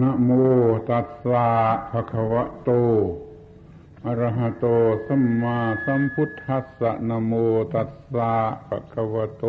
[0.00, 0.30] นะโม
[0.90, 1.48] ตัสสะ
[1.90, 2.70] ภะคะวะโต
[4.06, 4.64] อะระหะโต
[5.06, 7.32] สัมมาสัมพุทธัสสะนะโม
[7.74, 8.32] ตัสสะ
[8.68, 9.44] ภะคะวะโต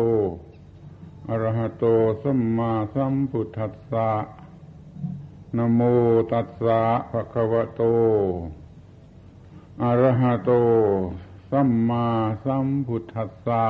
[1.28, 1.84] อะระหะโต
[2.22, 4.10] สัมมาสัมพุทธัสสะ
[5.56, 5.80] นะโม
[6.32, 6.80] ตัสสะ
[7.10, 7.82] ภะคะวะโต
[9.82, 10.50] อะระหะโต
[11.50, 12.06] สัมมา
[12.44, 13.64] สัมพุทธัสสะ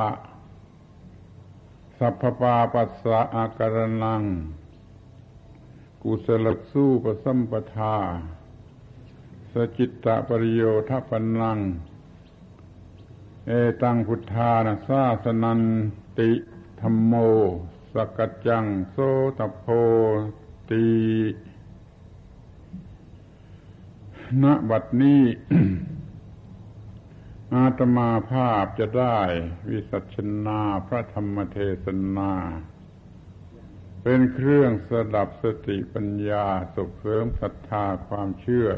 [1.97, 4.23] สัพพปาปัสสะอาการนัง
[6.03, 7.97] กุศลสู้ประสัมปทา
[9.53, 11.59] สจิตตะปริโยทปนัง
[13.47, 15.61] เอตังพุทธานาซาสนัน
[16.19, 16.31] ติ
[16.81, 17.13] ธรรมโม
[17.93, 18.97] สกัจจังโส
[19.37, 19.65] ตโพ
[20.69, 20.85] ตี
[24.43, 25.23] ณบัดนี้
[27.53, 29.17] อาตมาภาพจะได้
[29.69, 31.87] วิสัชนาพระธรรมเทศ
[32.17, 32.31] นา
[34.03, 36.45] เป็นเครื่องสดับสติปัญญา
[36.75, 38.69] ส่งเสริมศรัทธาความเชื่อ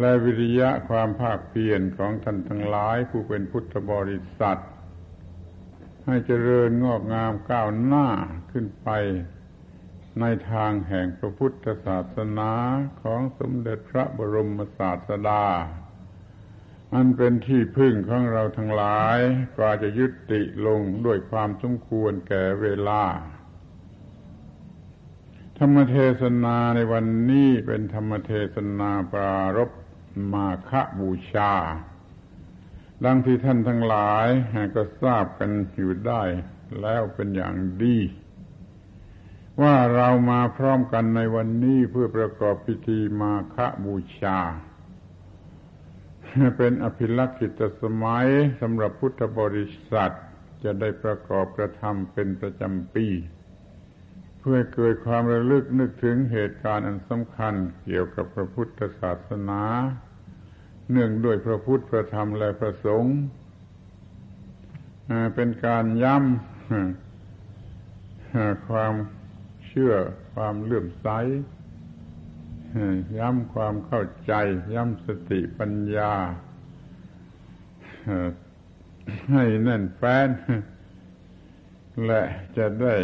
[0.00, 4.60] และวิริยะความภาคเพียรของท่านทั้งหลายผู้เป็นพุทธบริษัท
[6.04, 8.08] ให้เจริญงอกงามก้าวหน้า
[8.52, 8.88] ขึ้นไป
[10.20, 12.52] ในทางแห่งพระพุทธศาสนา
[13.02, 15.44] ของสมเด็จพระบรมศาสดา
[16.94, 19.18] อันเป็นที่พึ่งของเราทั้งหลาย
[19.56, 23.02] กว่าจะยุติลงด้วยความสมควรแก่เวลา
[25.60, 29.70] ธรรมเทศนาในวันนี้เป็นธรรมเทศนาปรารบ
[30.32, 31.52] มาคบูชา
[33.04, 34.26] ดังที่ท่านทั้งหลาย
[34.74, 36.22] ก็ทราบกันอยู่ได้
[36.80, 37.98] แล้วเป็นอย่างดี
[39.62, 44.38] ว่าเรามาพร้อมกันในวันนี้เพื่อประกอบพิธีมาคบูชา
[46.56, 48.28] เป็นอภิลักษิตสมัย
[48.60, 50.12] สำหรับพุทธบริษัท
[50.64, 53.06] จะได้ประกอบกระทำเป็นประจำปี
[54.48, 59.62] พื่อเกิดความระลึกนึกถึงเหตุการณ์อันสำคัญเกี่ยวกับพระพุทธศาสนา
[60.90, 63.16] เนื่องด้วยพระพุทธพระธรรมและพระสงฆ์
[65.34, 68.94] เป็นการย้ำความ
[69.66, 69.94] เชื่อ
[70.34, 71.08] ความเลื่อมใส
[73.18, 74.32] ย้ำความเข้าใจ
[74.74, 76.12] ย้ำสติปัญญา
[79.32, 80.28] ให้แน่นแฟ้น
[82.06, 82.22] และ
[82.56, 82.96] จะได้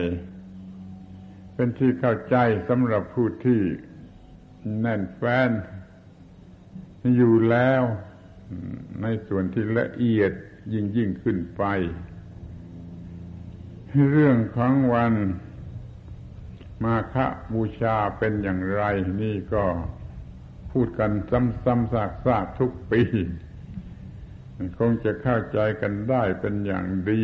[1.54, 2.36] เป็นที่เข้าใจ
[2.68, 3.60] สำหรับผู้ที่
[4.80, 5.50] แน่นแฟ้น
[7.16, 7.82] อยู่แล้ว
[9.02, 10.32] ในส่วนที่ละเอียด
[10.72, 11.64] ยิ่งยิ่งขึ้นไป
[14.10, 15.14] เรื่องของวัน
[16.84, 17.16] มาฆ
[17.52, 18.82] บูชาเป็นอย่างไร
[19.22, 19.64] นี่ก็
[20.72, 23.02] พูดกันซ้ำๆซากๆทุกปี
[24.78, 27.22] คงจะเข้าใจกันได้เป็นอย่างดี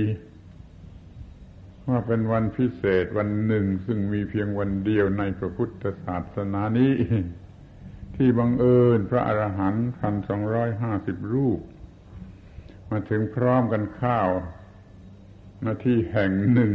[1.88, 6.92] ว่าเป็นวันพิเศษวันหนึ่ง ซึ่งมีเพียงวันเดียวในพระพุทธศาสนานี้
[8.16, 11.60] ที่บังเอิญพระอรหันต์พันสองร้อยห้าสิบรูป
[12.90, 14.28] มาถึงพร้อมกันข้าว
[15.64, 16.74] นาที่แห่งหนึ่ง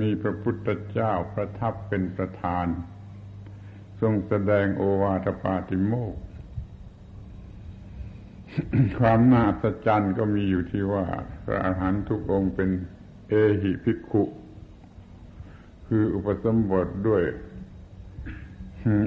[0.00, 2.66] มีพระพุทธเจ้าประทับเป็นประธาน
[4.00, 6.14] ทรงแสดงโอวาทปาติโมก
[9.00, 11.04] ความน่าอัศจรรย์ก็มีอยู่ที่ว่า
[11.44, 12.70] พระอาหารหันต์ทุกองค์เป็น
[13.28, 14.24] เอหิภิกขุ
[15.86, 17.22] คืออุปสมบทด้วย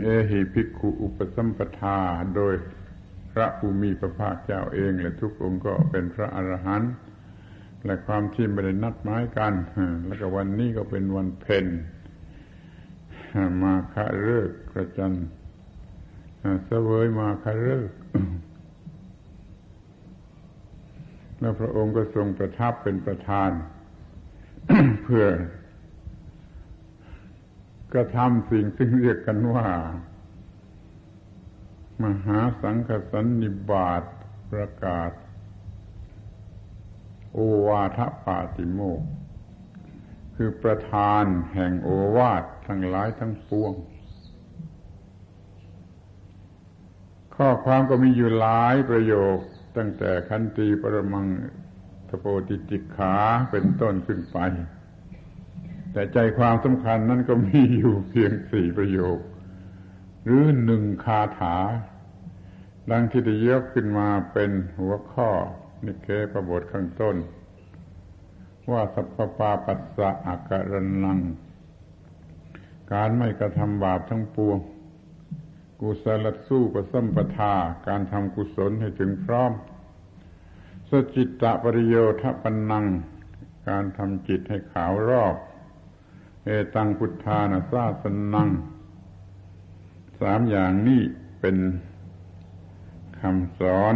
[0.03, 1.97] เอหิภิกขุ อุปสมปทา
[2.35, 2.53] โดย
[3.31, 6.91] พระภูมิพระภาคเจ้าเองและทุกองค์ก็เป็นพระอรหันต์
[7.85, 9.53] และความที่ไม่ได้นัดหมายกัน
[10.05, 11.65] แล้วก็วันนี้ก็เป็นวันเพ็ญ
[13.63, 15.13] มาคะเลิกกระจัน
[16.65, 17.89] เสวยมาคะเลิก
[21.41, 23.51] แล้วพระองค์ก็ทรงประทับเป็นประธาน
[25.03, 25.25] เพื่อ
[27.93, 29.67] กระทำสิ่งซึ่งเรียกกันว่า
[32.03, 34.03] มหาสังฆสันนิบาต
[34.51, 35.11] ประกาศ
[37.33, 39.01] โอวาทปาติโมก
[40.35, 43.73] คือประธานแห่งโอวาททั้งหลายทั้งปวง
[47.35, 49.39] ข้อความก็มีอยู่หลายประโยค
[49.77, 51.25] ตั้งแต่ขันตีปรมัง
[52.09, 53.15] ทโปติจิกขา
[53.51, 54.37] เป็นต้นขึ้นไป
[55.91, 59.19] แต่ใจความสำคัญนั้นก็มีอยู่เพียงสี่ประโยค
[60.23, 61.57] หรือหนึ่งคาถา
[62.91, 65.29] ดังที่ได้ยกขึ้นมาเป็นหัวข้อ
[65.85, 67.15] นิเคประบทข้างต้น
[68.71, 70.73] ว่าสัพพปาปัสสะอาการ
[71.03, 71.19] นัง
[72.93, 74.57] การไม่กระทำบาปทั้งปวง
[75.81, 77.53] กุศลสู้ประสัมปทา
[77.87, 79.51] การทำกุศลให้ถึงพร้อม
[80.89, 82.85] สจิตตะปริโยทปันนัง
[83.69, 85.35] การทำจิตให้ขาวรอบ
[86.45, 88.49] เอตังพุทธานาซาสนัง
[90.21, 91.01] สามอย่างนี้
[91.39, 91.57] เป็น
[93.19, 93.95] คำสอน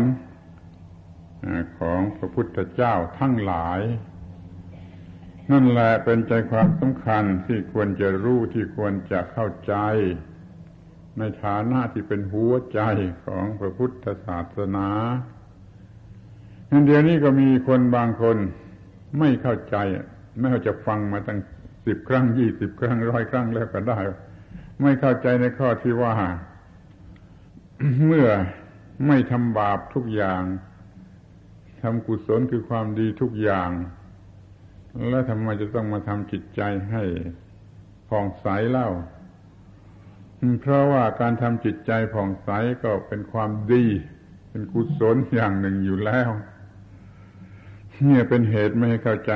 [1.79, 3.81] ของพระพุทธเจ้าทั้งหลาย
[5.51, 9.75] นั่นแหละเป็นใจความสำคัญที่ควรจะรู้ที่ควรจะเข้าใจ
[11.19, 12.79] ในฐานะที่เป็นหัวใจ
[13.25, 14.89] ของพระพุทธศาสนา
[16.85, 18.37] เดี๋ยวนี้ก็มีคนบางคน
[19.19, 19.75] ไม่เข้าใจ
[20.39, 21.39] ไม่เข้าจะฟังมาตั้ง
[21.85, 23.99] สิบครั้งยี่สิบครั้งร้อยครั้งแล้วก็ได้
[24.81, 26.13] ไม่เข้าใจในข้อที่ว่า
[28.05, 28.27] เมื่อ
[29.07, 30.43] ไม่ทำบาปทุกอย่าง
[31.81, 33.69] ทำกุศลคือความดีทุกอย่าง
[35.09, 36.61] แล้วทำไมจะต้องมาทำจิตใจ
[36.91, 37.03] ให้
[38.09, 38.89] ผ่องใสเล่า
[40.61, 42.49] เพราะว่าการทำจิตใจผ่องใส
[42.83, 43.85] ก็เป็นความดี
[44.49, 46.29] เป็นกุศลอย่างหนึ่งอยู่แล้ว
[48.05, 49.33] เนี่ยเป็นเหตุไม่ให้เข้าใจ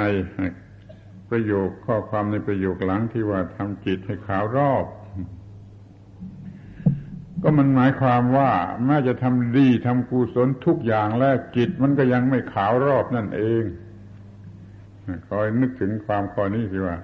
[1.29, 4.85] ประโยคข้อความในประโยคหลังที่ว่าทำจิตให้ขาวรอบ
[7.41, 8.51] ก็มันหมายความว่า
[8.85, 13.63] แม้จะทำดีทำกุศลทุกอย่างแล้วจิตมันก็ยังไม่ขาวรอบนั่นเอง
[15.29, 16.97] คอยนึกถึงความข้อนี้สิว่า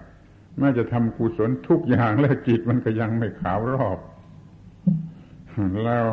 [0.60, 4.00] แม้จะทำกุศลทุกอย่างแล้วจิตมันก็ยังไม่ขาวรอบ
[5.84, 6.06] แล้ว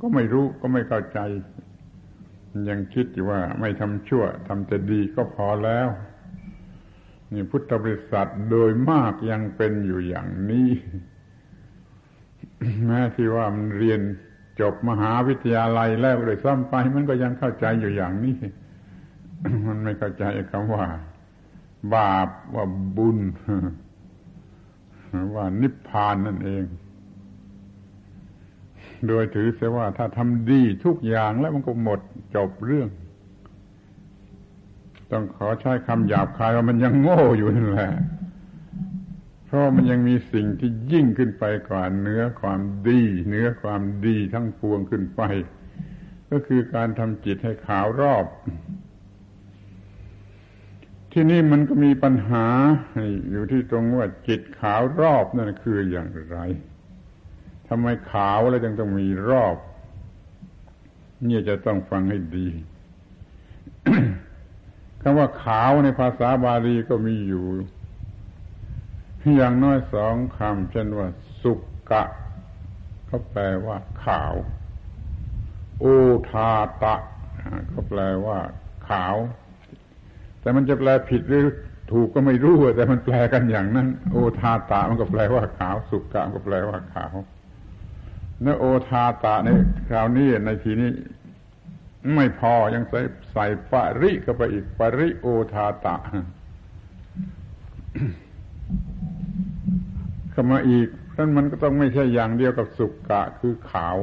[0.00, 1.18] ก็ไม่รู้ก็ไม่เข้าใจ
[2.68, 5.88] ยังคิดอยู่ว่าไม่ทำชั่วทำแต่ดีก็พอแล้ว
[7.32, 10.68] นี่พุทธบริษัทโดยมากยังเป็นอยู่อย่างนี้
[12.86, 14.00] แม้ที่ว่ามันเรียน
[14.60, 18.36] จบมหาวิทยาลัยแล้วเลยซ้ำไป มันก็ยังเข้าใจอยู่อย่างนี้
[19.66, 20.84] มันไม่เข้าใจคำว่า
[21.94, 22.64] บาปว่า
[22.96, 23.18] บุญ
[25.34, 26.64] ว่านิพพานนั่นเอง
[29.08, 32.00] โดยถือเสียว่าถ้าทำดีทุกอย่างแล้วมันก็หมด
[32.34, 32.88] จบเรื่อง
[35.10, 37.92] ต้องขอใช้คำหยาบคายว่ามันยังโง่อยู่นั่นแหละ
[39.46, 45.22] เพราะมันยังมีสิ่งที่ยิ่งขึ้นไปกว่าเนื้อความดีเนื้อความดีทั้งปวงขึ้นไป
[46.30, 48.26] ก็คือการทำจิตให้ขาวรอบ
[51.16, 52.46] ที่นี่มันก็มีปัญหา
[53.30, 56.38] อยู่ที่ตรงว่าจิตขาวรอบนั่นคืออย่างไร
[57.68, 59.56] ทำไมขาวแล้วจึงต้องมีรอบ
[61.24, 62.48] เนี่ยจะต้องฟังให้ดี
[65.00, 67.44] คำว่าขาวในภาษาบาลีก็มีอยู่
[69.36, 71.08] อย่างน้อยสองคำเช่นว่า
[71.42, 71.52] สุ
[71.90, 72.04] กะ
[73.08, 74.34] ก็แปลว่า ขาว
[75.80, 75.84] โอ
[76.30, 76.50] ทา
[76.82, 76.96] ตะ
[77.72, 78.38] ก็แปลว่า
[78.88, 79.16] ขาว
[80.44, 81.46] แต่มันจะแปลผิดหรือ
[81.92, 87.12] ถูกก็ไม่รู้แต่มันแปลกันอย่างนั้น โอทาตะมันก็แปลว่าขาว สุกะก็แปลว่าขาว
[88.42, 89.48] เนโอทาตะใน
[89.88, 90.90] คราวนี้ในทีนี้
[92.14, 93.00] ไม่พอยังใส่
[93.32, 95.96] ใส่ปริก็ไปอีกปริโอทาตะ
[100.30, 103.96] เข้ามาอีกเพราะมันก็ต้องไม่ใช่อย่างเดียวกับสุกกะคือขาว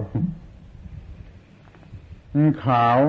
[2.65, 2.99] ขาว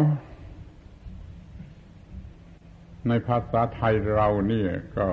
[3.09, 5.09] ในภาษาไทยเราเนี่ยก็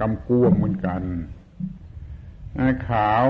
[0.00, 1.02] กำกวมเหมือนกัน
[2.88, 3.24] ขาว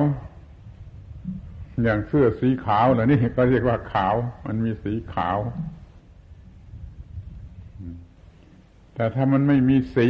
[1.82, 4.14] อย่างเสื้อสีขาวเหล่านี้ก็เรียกว่าขาว
[4.46, 5.38] มันมีสีขาว
[8.94, 10.08] แต่ถ้ามันไม่มีสี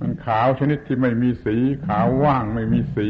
[0.00, 1.56] มันขาวชนิดที่ไม่มีสี
[1.86, 3.08] ขาวว่างไม่มีสี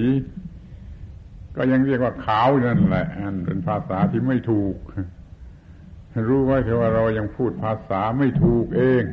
[1.56, 4.76] ก็ยังเรียกว่าขาวนั่นแหละอันเป็นภาษาที่ไม่ถูก
[6.28, 9.04] รู้ไว้เถอะว่าเรายังพูดภาษาไม่ถูกเอง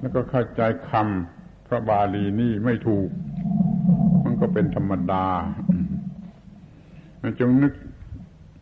[0.00, 3.08] แล้วก็เข้าใจคำพระบาลีนี่ไม่ถูก
[4.24, 5.26] มันก็เป็นธรรมดา
[7.40, 7.72] จงนึก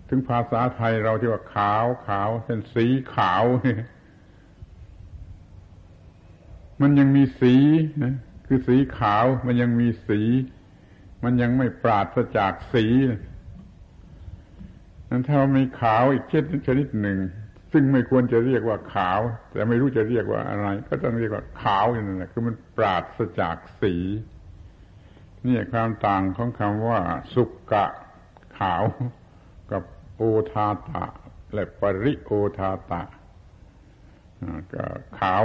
[0.09, 3.45] ถึงภาษาไทยเราที่ว่าขาวขาวเป็นสีขาว
[6.81, 7.55] มันยังมีสี
[8.03, 8.15] นะ
[8.47, 10.21] คือสีขาว มันยังมีสี
[11.25, 13.19] มันยังไม่ปราศจากสีนั้
[15.19, 17.19] นถ้ามีขาวอีกเช่นชนิดหนึ่ง
[17.73, 19.21] ซึ่งไม่ควรจะเรียกว่าขาว
[19.52, 23.95] แต่ไม่รู้จะเรียกว่าอะไร ก็ต้องเรียกว่าขาวอย่างนั้นแหละคือมันปราศจากสี
[25.47, 27.00] นี่ความต่างของคำว่า
[27.35, 27.87] สุกกะ
[28.59, 28.83] ขาว
[29.73, 29.83] กับ
[30.17, 31.05] โอทาตะ
[31.55, 33.02] และปริโอทาตะ
[34.73, 34.85] ก็
[35.21, 35.45] ขาว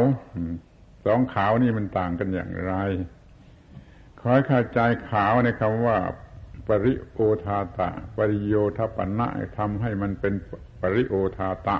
[1.05, 2.74] สองขาวนี่มันต่างกันอย่างไร
[4.19, 4.79] ขอให้เข้าใจ
[5.12, 5.98] ขาวในคำว่า
[6.67, 10.34] ปริโอทาตะ ปริโยทปนะทำให้มันเป็น
[10.81, 11.77] ปริโอทาตะ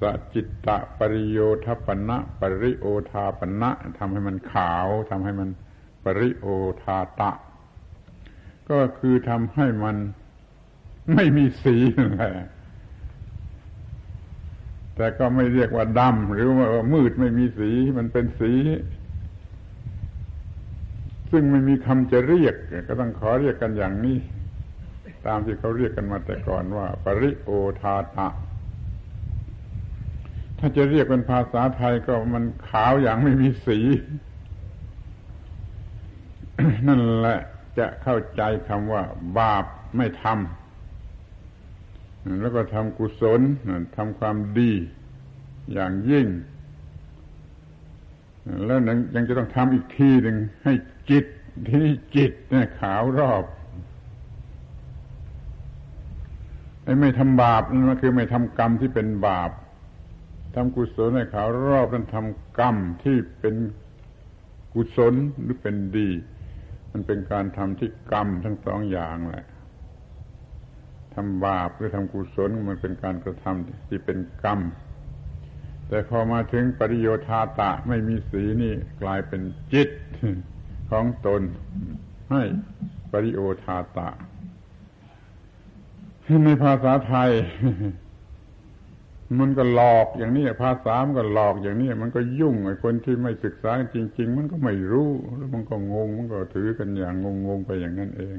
[0.00, 0.02] ส
[0.34, 5.48] จิตตะปริโยทปนะปริโอทาปนะทำให้มันขาวทำให้มัน
[6.04, 6.46] ปริโอ
[6.82, 7.30] ทาตะ
[8.70, 9.96] ก็คือทำให้มัน
[11.14, 12.48] ไม่มีสีนั่นแหละ
[14.96, 18.52] แต่ก็ไม่เรียกว่าดำหรือว่ามืดไม่มีสีมันเป็นสี
[21.30, 22.54] ซึ่งไม่มีคำจะเรียก
[22.88, 24.18] ก็ต้องขอเรียกกันอย่างนี้
[25.26, 28.28] ตามที่เขาเรียกกันมาแต่ก่อนว่า ปริโอทาตะ
[30.58, 33.78] ถ้าจะเรียกเป็นภาษาไทยก็มันขาวอย่างไม่มีสี
[36.88, 37.38] นั่นแหละ
[37.78, 39.02] จะเข้าใจคำว่า
[39.38, 39.64] บาป
[39.96, 43.40] ไม่ทำแล้วก็ทำกุศล
[43.96, 44.72] ทำความดี
[45.72, 46.26] อย่างยิ่ง
[48.64, 48.78] แล้ว
[49.14, 50.72] ยังจะต้องทำอีกทีหนึ่งให้
[51.10, 51.24] จิต
[51.70, 51.86] ที่
[52.16, 53.44] จิตเนี่ยขาวรอบ
[56.82, 59.50] ไอ้ไม่ทำบาปนั่นก็คือไม่ทำกรรมที่เป็นบาป
[60.54, 63.54] ทำกุศลให้ขาวรอบนั้นทำกรรมที่เป็น
[64.74, 66.08] กุศลหรือเป็นดี
[66.92, 69.46] มันเป็นการทำที่กรรมทั้งสองอย่างแหละ
[71.14, 74.60] ทำบาปหรือทำกุศลมันเป็นการกระทำที่เป็นกรรม
[75.88, 79.88] แต่พอมาถึงปริโยธาตะไม่มีสีนี่กลายเป็นจิต
[80.90, 81.42] ของตน
[82.30, 82.42] ให้
[83.10, 84.08] ปริโยธาตะ
[86.44, 87.30] ในภาษาไทย
[89.38, 97.14] มันก็หลอกอย่างนี้ภาษามันก็หลอกอย่างนี้มันก็ยุ่งไอ้คนที่ไม่ศึกษาจริง ๆ มันก็ไม่รู้แล้วมันก็งง มันก็ถือกันอย่าง
[97.46, 98.36] งงๆไปอย่างนั้นเอง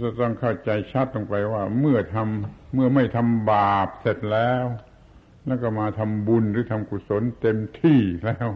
[0.00, 4.64] จะต้องเข้าใจชัดตรงไปว่า เมื่อทำเมื่อไม่ทำบาปเสร็จแล้ว
[5.46, 8.48] แล้วก็มาทำบุญหรือทำกุศลเต็มที่แล้ว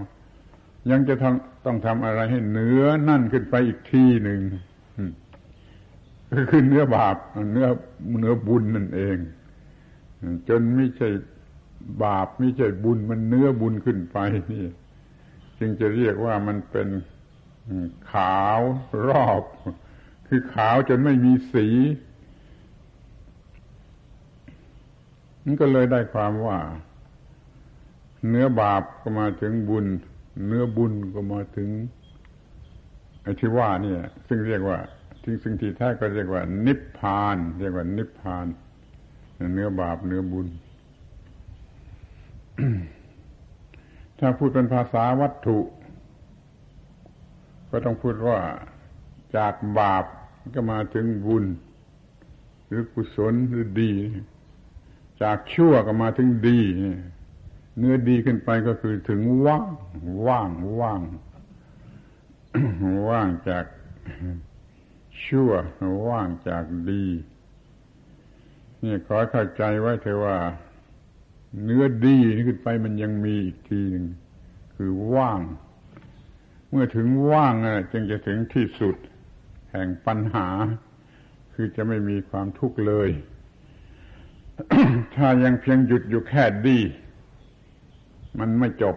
[0.90, 4.40] ยังจะทำต้องทำอะไรให้เหนือนั่นขึ้นไปอีกทีหนึ่ง
[6.50, 7.16] คือเนื้อบาป
[7.52, 7.66] เนื้อ
[8.20, 9.16] เนื้อบุญนั่นเอง
[10.48, 11.08] จนไม่ใช่
[12.04, 14.18] บาปไม่ใช่บุญมันเนื้อบุญขึ้นไป
[14.52, 14.66] นี่
[15.58, 16.88] จึงจะเรียกว่ามันเป็น
[18.12, 18.60] ขาว
[19.08, 19.42] รอบ
[20.28, 21.66] คือขาวจนไม่มีสี
[25.44, 26.58] มันก็เลยได้ความว่า
[28.28, 29.86] เนื้อบาปก็มาถึงบุญ
[30.46, 31.68] เนื้อบุญก็มาถึง
[33.22, 34.78] ไอ้ที่ว่าเนี่ย ซึ่งเรียกว่า
[35.22, 38.46] ทิ้งสิ่งที่แท้ก็เรียกว่า นิพพาน เรียกว่า นิพพาน
[39.52, 40.46] เนื้อบาปเนื้อบุญ
[44.18, 45.58] ถ้าพูดเป็นภาษาวัตถุ
[47.70, 48.38] ก็ต้องพูดว่า
[49.36, 50.04] จากบาป
[50.54, 51.44] ก็มาถึงบุญ
[52.66, 53.92] หรือกุศลหรือดี
[55.22, 56.60] จากชั่วก็มาถึงดี
[57.78, 59.64] เนื้อดีขึ้นไปก็คือถึงว่าง
[60.26, 60.50] ว่าง
[60.80, 61.00] ว่าง
[63.08, 63.64] ว่างจาก
[65.24, 65.50] ชั่ว
[66.08, 67.04] ว่างจากดี
[68.82, 70.36] นี่ขอเข้าใจไว้เถอะว่า
[71.62, 74.06] เนื้อดีนี่ขึ้นไปมันยังมีอีกทีหนึ่ง
[74.74, 75.40] คือว่าง
[76.70, 77.54] เมื่อถึงว่าง
[77.92, 78.96] จึงจะถึงที่สุด
[79.70, 80.48] แห่งปัญหา
[81.54, 83.10] คือจะไม่มีความทุกข์เลย
[85.16, 86.78] ถ้ายังเพียงหยุดอยู่แค่ดี
[88.40, 88.96] มันไม่จบ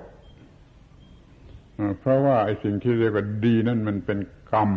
[1.99, 4.19] เพราะว่าไอ้สิ่งที่เรียกว่าดีนั่นมันเป็น
[4.51, 4.71] กรรม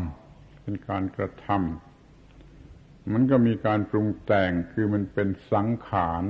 [0.62, 6.24] เป็นการกระทำมันก็มีการปรุงแต่งคือมันเป็นสังขาร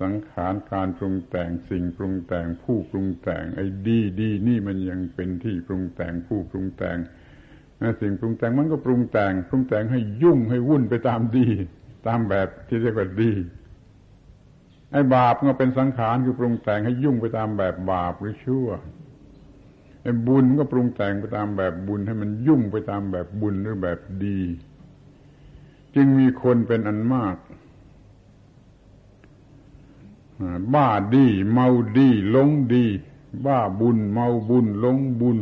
[0.00, 6.98] สังขารการปรุงแต่งสิ่งปรุงแต่งผู้ปรุงแต่ง ไอ้ดีดีนี่มันยังเป็นที่ปรุงแต่งผู้ปรุงแต่ง
[8.00, 11.48] สิ่งปรุงแต่งมันก็ปรุงแต่ง ปรุงแต่งให้ยุ่งให้วุ่นไปตามดี
[12.06, 13.32] ตามแบบที่เรียกว่าดี
[14.92, 18.68] ไอ้บาปก็เป็นสังขารคือปรุงแต่งให้ยุ่งไปตามแบบบาปหรือชั่ว
[20.02, 24.40] ไอ้บุญก็ปรุงแต่งไปตามแบบบุญ ให้มันยุ่งไปตามแบบบุญหรือแบบดี
[25.94, 27.36] จึงมีคนเป็นอันมาก
[30.74, 31.68] บ้าดี เมา
[31.98, 32.84] ดีหลงดี
[33.46, 35.38] บ้าบุญ เมาบุญหลงบุญ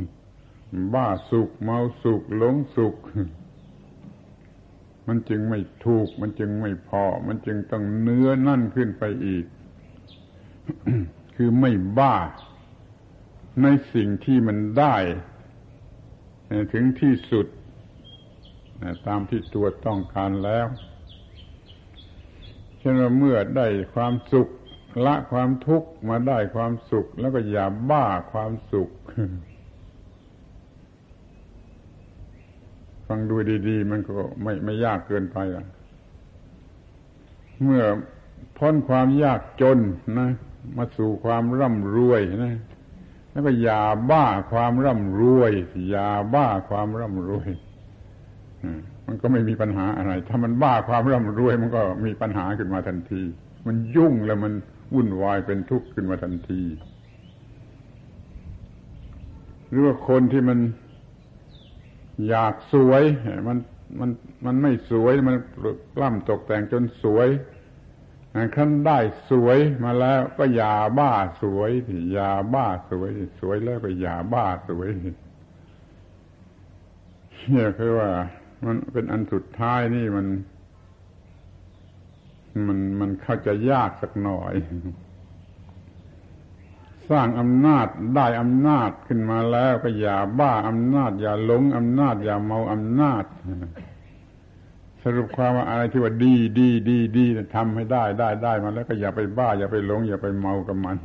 [0.95, 2.95] บ้าสุข เมาสุขหลงสุข
[5.11, 9.45] มันจึงไม่ถูก มันจึงไม่พอ มันจึงต้องเนื้อนั่นขึ้นไปอีก
[11.37, 12.17] คือไม่บ้า
[13.63, 14.97] ในสิ่งที่มันได้
[16.73, 17.47] ถึงที่สุด
[19.07, 20.67] ตามที่ตัวต้องการแล้ว
[22.79, 24.49] เช่นว่าเมื่อได้ความสุข
[25.07, 28.91] ละความทุกข์มาได้ความสุข แล้วก็อย่าบ้าความสุข
[33.13, 33.37] ฟังดู
[33.69, 34.13] ดี ๆ มันก็
[34.43, 35.65] ไม่ไม่ยากเกินไปอะ
[37.63, 37.83] เมื่อ
[38.59, 39.79] พ้นความยากจน
[40.19, 40.31] นะ
[40.77, 42.55] มาสู่ความร่ำรวยนะ
[43.33, 45.53] แล้วก็อย่าบ้าความร่ำรวย
[45.91, 47.49] อย่าบ้าความร่ำรวย
[49.07, 53.23] มันก็ไม่มีปัญหาอะไร ถ้ามันบ้าความร่ำรวย มันก็มีปัญหาขึ้นมาทันที
[53.67, 54.53] มันยุ่งแล้วมัน
[54.95, 56.63] วุ่นวายเป็นทุกข์ขึ้นมาทันที
[59.69, 60.59] หรือว่าคนที่มัน
[62.29, 63.03] อยากสวย
[63.49, 63.59] มัน
[64.01, 64.11] มัน
[64.45, 65.37] มันไม่สวยมัน
[65.97, 67.29] กล้ำตกแต่งจนสวย
[68.57, 68.99] ขั้นได้
[69.31, 71.13] สวยมาแล้วก็ยาบ้า
[71.43, 71.71] สวย
[72.17, 73.11] ยาบ้าสวย
[73.41, 74.89] สวยแล้วก็ยาบ้าสวย
[77.51, 78.11] เนี่ยคือว่า
[78.67, 80.27] มันเป็นอันสุดท้ายนี่มัน
[82.67, 84.55] มันมันเข้าจะยากสักหน่อย
[87.11, 87.87] สร้างอำนาจ
[88.17, 93.25] ได้อำนาจขึ้นมาแล้วก็อย่าบ้าอำนาจ อย่าหลงอำนาจ อย่าเมาอำนาจ
[95.03, 97.27] สรุปความว่าอะไรที่ว่าดีดีดีดี
[97.57, 100.97] ทำให้ได้ได้ได้มาแล้วก็อย่าไปบ้า อย่าไปหลง อย่าไปเมากับมัน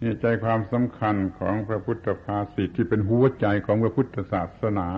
[0.00, 4.88] นี่ใจความสำคัญของพระพุทธภาษิตที่เป็นหัวใจของพระพุทธศาสนา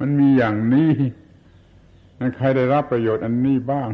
[0.00, 0.92] มันมีอย่างนี้
[2.36, 3.90] ใครได้รับประโยชน์อันนี้บ้าง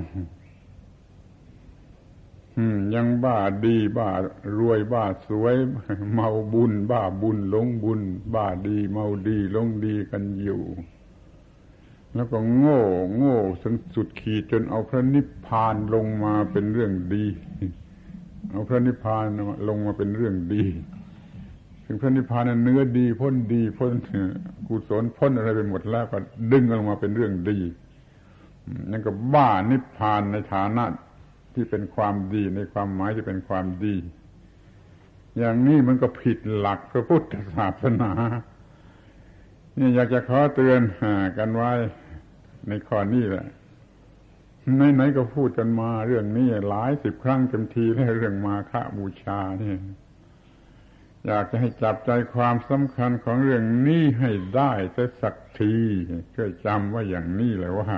[2.94, 4.08] ยังบ้าดีบ้า
[4.58, 5.56] รวยบ้าสวย
[6.12, 8.00] เมาบุญ บ้าบุญหลงบุญ
[8.34, 10.62] บ้าดี เมาดีหลงดีกันอยู่
[12.14, 12.82] แล้วก็โง่
[13.16, 17.24] โง่สันสุดขีดจนเอาพระนิพพานลงมาเป็นเรื่องดี
[18.50, 19.24] เอาพระนิพพาน
[19.68, 20.64] ลงมาเป็นเรื่องดี
[21.84, 23.92] ถึงพระนิพพานเนื้อดีพ้นดีพ้น
[24.66, 26.18] กุศลพ้นอะไรไปหมดแล้วก็
[26.52, 27.58] ดึงออกมาเป็นเรื่องดี
[28.90, 30.84] นั่นก็บ้านิพพานในฐานะ
[31.56, 33.96] ที่เป็นความดีในความหมายที่เป็นความดี
[35.38, 38.12] อย่างนี้มันก็ผิดหลักพระพุทธศาสนา
[39.78, 40.80] นี่อยากจะขอเตือน
[41.38, 41.72] กันไว้
[42.68, 43.46] ในข้อนี้แหละ
[44.94, 49.76] ไหนๆก็พูดกันมาเรื่องนี้หลายสิบครั้งเต็มทีแล้วเรื่องมาฆบูชานี่
[51.26, 54.72] อยากจะให้จับใจความสำคัญของเรื่องนี้ให้ได้
[55.22, 55.74] สักที
[56.34, 57.94] ช่วยจำว่าอย่างนี้เลยว่า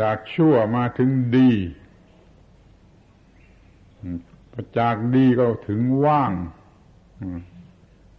[0.00, 1.50] จากชั่วมาถึงดี
[4.52, 6.32] ประจากดีก็ถึงว่าง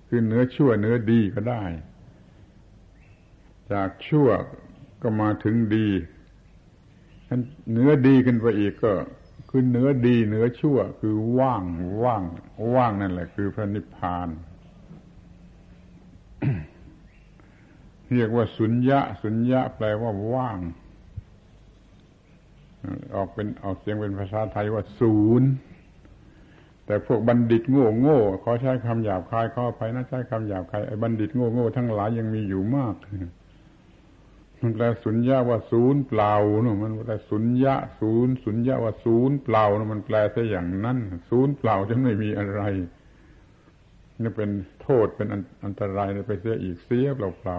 [0.08, 1.64] คือเนื้อชั่วเนื้อดีก็ได้
[3.72, 4.30] จากชั่ว
[5.02, 5.88] ก็มาถึงดี
[7.72, 8.94] เนื้อดีขึ้นไปอีกก็
[9.50, 11.64] คือเนื้อดีเนื้อชั่ว คือว่าง
[12.04, 12.24] ว่าง
[12.76, 14.30] ว่างนั่นแหละ คือพระนิพพาน
[18.14, 20.60] เรียกว่าสุญญะ สุญญะแปลว่าว่าง
[23.16, 25.50] ออกเป็นออกเสียงเป็นภาษาไทยว่าศูนย์
[26.88, 32.96] แต่พวกบัณฑิตโง่โง่ขอใช้คำหยาบคายขออภัยนะใช้คำหยาบคายไอ้บัณฑิตโง่โง่ทั้งหลายยังมีอยู่มาก
[34.62, 40.98] มันแปลสุญญาว่าศูนย์เปล่าเนาะมันแปลสุญญาศูนย์สุญญาว่าศูนย์เปล่านะมันแปลซะอย่างนั้น
[41.30, 42.62] ศูนย์เปล่าจะไม่มีอะไร
[44.22, 44.50] นี่เป็น
[44.82, 45.28] โทษเป็น
[45.64, 47.58] อันตรายไปเสียอีกเสียเปล่าเปล่า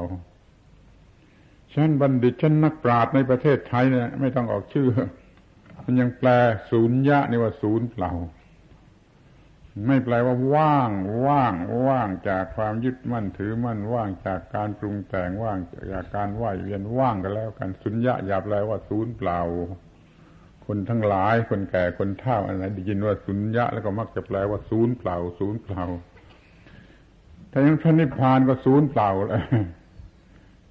[1.74, 4.88] ฉันบัณฑิตฉันนักปราชญ์ในประเทศไทยเนี่ยไม่ต้องออกชื่อ
[5.84, 6.28] มันยังแปล
[6.70, 8.12] ศูนย์ยะนี่ว่าศูนย์เปล่า
[9.86, 10.90] ไม่แปลว่าว่าง
[11.26, 11.54] ว่าง
[11.86, 15.58] ว่างจากความยึดมั่นถือมั่นว่างจากการปรุงแต่งว่าง
[15.92, 19.40] จากการไหวเวียนว่างกันแล้วกันสุญญะอย่าแปลว่าศูนย์เปล่า
[20.66, 25.84] คนทั้งหลายคนแก่คนเฒ่าอะไรได้ยินว่าสุญญะแล้วก็มักจะแปลว่าศูนย์เปล่า ศูนย์เปล่า
[27.52, 29.42] ถ้ายังพระนิพพานก็ศูนย์เปล่าแล้ว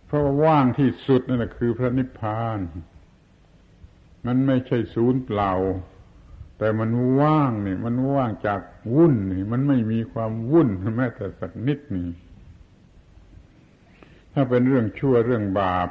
[0.06, 2.60] เพราะว่าว่างที่สุดนั่นแหละคือพระนิพพาน
[4.26, 5.52] มันไม่ใช่ศูนย์เปล่า
[6.58, 6.90] แต่มัน
[7.20, 8.62] ว่างนี่ มันว่างจาก
[8.96, 12.08] วุ่นนี่ มันไม่มีความวุ่นแม้แต่สักนิดนี่
[14.34, 15.90] ถ้าเป็นเรื่องชั่วเรื่องบาป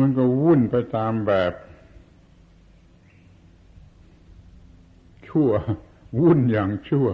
[0.00, 1.52] มันก็วุ่นไปตามแบบ
[5.28, 5.50] ชั่ว
[6.20, 7.08] วุ่นอย่างชั่ว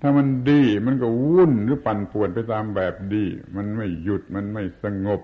[0.00, 3.24] ถ้ามันดีมันก็วุ่นหรือปั่นป่วนไปตามแบบดี
[3.56, 5.20] มันไม่หยุดมันไม่สงบ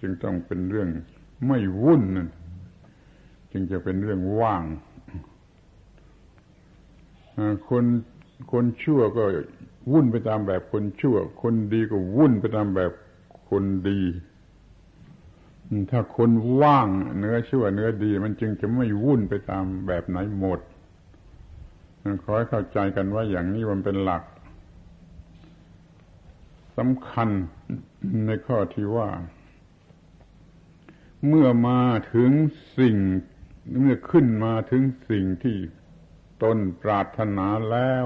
[0.00, 0.88] จึงต้องเป็นเรื่อง
[1.46, 2.28] ไม่วุ่นนั่น
[3.56, 4.62] จึงจะเป็นเรื่องว่าง
[7.68, 7.84] คน
[8.52, 9.24] คนชั่วก็
[9.92, 12.92] วุ่นไปตามแบบคนชั่ว คนดีก็วุ่นไปตามแบบ
[13.50, 14.00] คนดี
[15.90, 16.88] ถ้าคนว่าง
[17.18, 20.60] เนื้อชั่วเนื้อดี มันจึงจะไม่วุ่นไปตามแบบไหนหมด
[22.22, 24.22] ขอให้เข้าใจกันว่าอย่างนี้มันเป็นหลัก
[26.78, 27.28] สำคัญ
[28.26, 29.08] ในข้อที่ว่า
[31.26, 31.80] เมื่อมา
[32.12, 32.30] ถึง
[32.78, 32.96] สิ่ง
[33.80, 35.56] เมื่อขึ้นมาถึงสิ่งที่
[36.42, 38.04] ตนปรารถนาแล้ว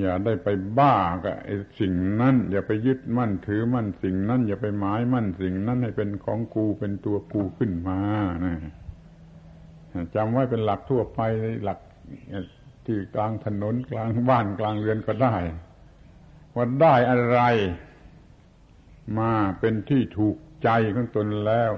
[0.00, 8.00] อย่าได้ไปบ้ากับไอ้สิ่งนั้น อย่าไปยึดมั่นถือมั่นสิ่งนั้น อย่าไปหมายมั่นสิ่งนั้นให้เป็นของกูเป็นตัวกูขึ้นมา
[8.44, 8.56] นะ
[10.14, 11.20] จำไว้เป็นหลักทั่วไป
[11.62, 11.78] หลัก
[12.86, 15.36] ที่กลางถนนกลางบ้านกลางเรือนก็ได้
[16.54, 17.40] ว่าได้อะไร
[19.18, 21.72] มาเป็นที่ถูกใจของตนแล้ว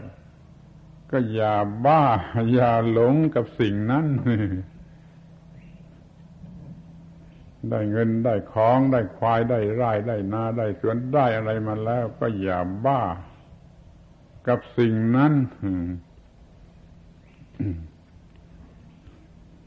[1.10, 1.54] ก็อย่า
[1.86, 2.02] บ้า
[2.52, 4.06] อย่าหลงกับสิ่งนั้น
[7.70, 13.02] ได้เงินได้ของได้ควายได้ไร่ได้นาได้สวนได้อะไรมาแล้ว ก็อย่าบ้า
[14.48, 15.32] กับสิ่งนั้น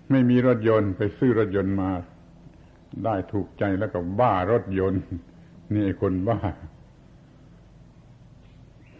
[0.10, 1.92] ไม่มีรถยนต์ไปซื้อรถยนต์มา
[3.06, 5.04] ได้ถูกใจแล้วก็บ้ารถยนต์
[5.76, 6.40] นี่คนบ้า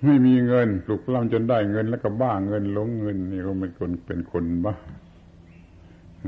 [0.06, 4.76] ไม่มีเงินปลุกล่ำจนได้เงินแล้วก็บ้าเงินหลงเงินนี่ก็เป็นคนเป็นคนบ้า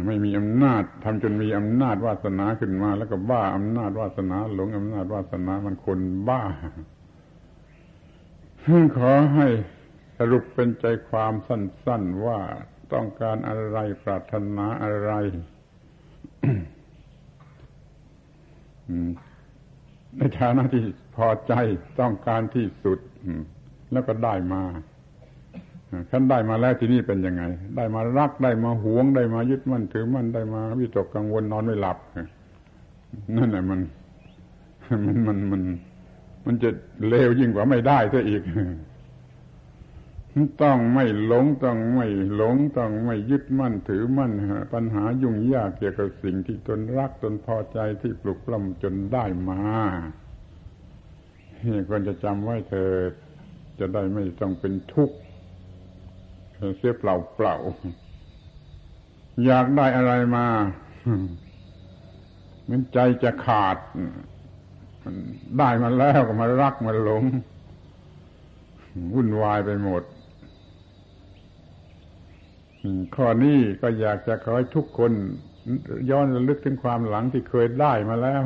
[0.08, 6.42] ไม่มีอำนาจทำจนมีอำนาจวาสนาขึ้นมา แล้วก็บ้าอำนาจวาสนา หลงอำนาจวาสนามันคนบ้า
[8.98, 9.48] ขอให้
[10.18, 12.40] สรุปเป็นใจความสั้น ๆว่า
[12.94, 15.12] ต้องการอะไรปรารถนาอะไร
[20.18, 20.84] ในฐานะที่
[21.16, 21.54] พอใจ
[22.00, 23.00] ต้องการที่สุด
[23.92, 24.64] แล้วก็ได้มา
[26.12, 27.44] ขันได้มาแล้วที่นี่เป็นยังไง
[27.76, 31.98] ได้มารักได้มาหวงได้มายึดมั่นถือมั่นได้มาวิตกกังวลนอนไม่หลับ
[33.38, 33.80] นั่นแหละมัน
[35.06, 35.62] มันมันมัน
[36.46, 36.70] มันจะ
[37.08, 38.42] เลวยิ่งกว่าไม่ได้ซะอีก
[40.64, 44.32] ต้องไม่หลงต้องไม่หลงต้องไม่ยึดมั่นถือมั่น
[44.74, 49.62] ปัญหายุ่งยากเกี่ยวกับสิ่งที่ตนรักตนพอใจที่ปลุกปล้ำจนได้มา
[51.66, 52.92] นี่ควรจะจำไว้เธอ
[53.82, 55.16] จะได้ไม่ต้องเป็นทุกข์
[56.78, 57.56] เสียเปล่าเปล่า
[59.46, 60.46] อยากได้อะไรมา
[62.70, 63.78] มันใจจะขาด
[65.04, 65.16] มัน
[65.58, 67.24] ได้มาแล้วก็มารักมาหลง
[69.14, 70.04] วุ่นวายไปหมด
[73.16, 75.12] ข้อนี้ก็อยากจะขอให้ทุกคน
[76.10, 78.44] ย้อนระลึกถึงความหลังที่เคยได้มาแล้ว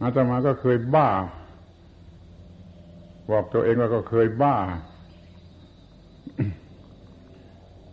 [0.00, 1.10] อาตมาก็เคยบ้า
[3.30, 4.56] บอกตัวเองว่าก็เคยบ้า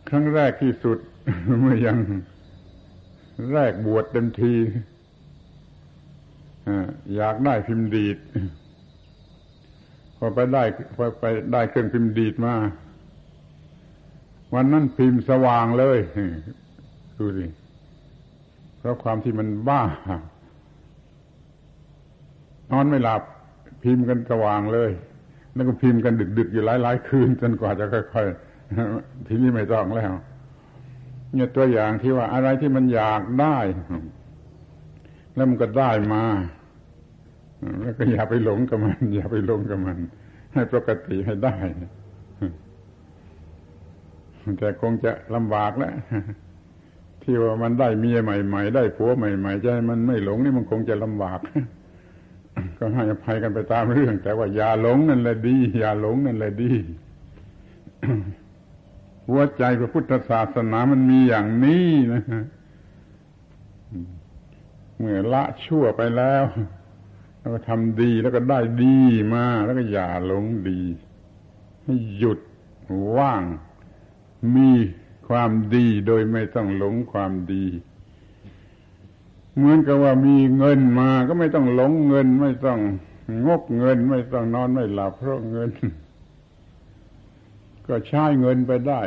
[0.10, 0.98] ครั้งแรกที่สุด
[1.62, 1.98] เมื่อยัง
[3.54, 4.54] แรกบวชเต็มที
[7.16, 8.18] อยากได้พิมพ์ดีด
[10.18, 10.64] พอไปได้
[10.96, 12.54] พอไปได้เครื่องพิมพ์ดีดมา
[14.54, 16.00] วันนั้นพิมพ์สว่างเลย
[17.18, 17.46] ดูสิ
[18.78, 19.84] เพราะความที่มันบ้า
[22.72, 23.22] นอนไม่หลับ
[23.84, 24.92] พิมพ์กันสว่างเลย
[25.58, 28.26] แล้วก็พิมพ์กันดึก ๆ อยู่หลาย ๆ คืนจนกว่าจะค่อย
[28.78, 30.12] ๆ ทีนี้ไม่ต้องแล้ว
[31.34, 33.58] เนี่ยตัวอย่างที่ว่าอะไรที่มันอยากได้
[35.36, 36.24] แล้วมันก็ได้มา
[37.82, 39.98] แล้วก็อย่าไปหลงกับมัน อย่าไปหลงกับมัน
[40.54, 41.56] ให้ปกติให้ได้
[44.60, 45.94] แต่คงจะลำบากแล้ว
[47.24, 51.40] ที่ว่ามันได้เมียใหม่ ๆ ได้ผัวใหม่ ๆ จะให้มันไม่หลงนี่มันคงจะลำบาก
[52.78, 56.72] ก็ให้อภัยกันไปตามเรื่อง แต่ว่าอย่าหลงนั่นแหละดี อย่าหลงนั่นแหละดี
[59.28, 62.24] หัวใจพระพุทธศาสนามันมีอย่างนี้นะ
[64.98, 66.44] เมื่อละชั่วไปแล้ว
[67.40, 69.00] แล้วก็ทำดีแล้วก็ได้ดี
[69.34, 70.82] มาแล้วก็อย่าหลงดี
[71.84, 72.40] ให้หยุด
[73.18, 73.44] ว่าง
[74.56, 74.72] มี
[75.28, 77.66] ความดีโดยไม่ต้องหลงความดี
[79.58, 82.80] เหมือนกับว่ามีเงินมาก็ไม่ต้องหลงเงินไม่ต้อง
[83.48, 85.70] งกเงินไม่ต้องนอนไม่หลับเพราะเงิน
[87.88, 89.02] ก็ใช้เงินไปได้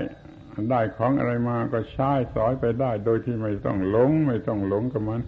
[0.71, 5.21] ได้ของอะไรมาก็ใช้สอยไปได้ โดยที่ไม่ต้องหลง ไม่ต้องหลงกับมัน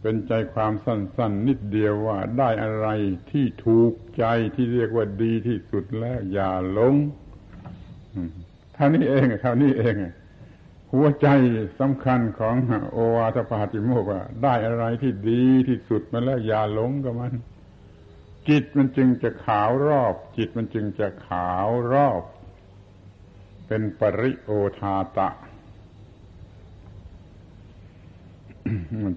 [0.00, 2.88] เป็นใจความสั้น ๆ นิดเดียวว่าได้อะไร
[3.30, 6.94] ที่ถูกใจที่เรียกว่าดีที่สุดแล้ว อย่าหลง
[8.74, 9.94] เท่านี้เองเท่านี้เอง
[10.92, 11.28] หัวใจ
[11.80, 12.54] สำคัญของ
[12.92, 17.32] โอวาทปาติโมกว่า ได้อะไรที่ดีที่สุดมาแล้วอย่าหลงกับมัน
[18.48, 22.22] จิตมันจึงจะขาวรอบ จิตมันจึงจะขาวรอบ
[23.66, 25.30] เป็นปริโอทาตะ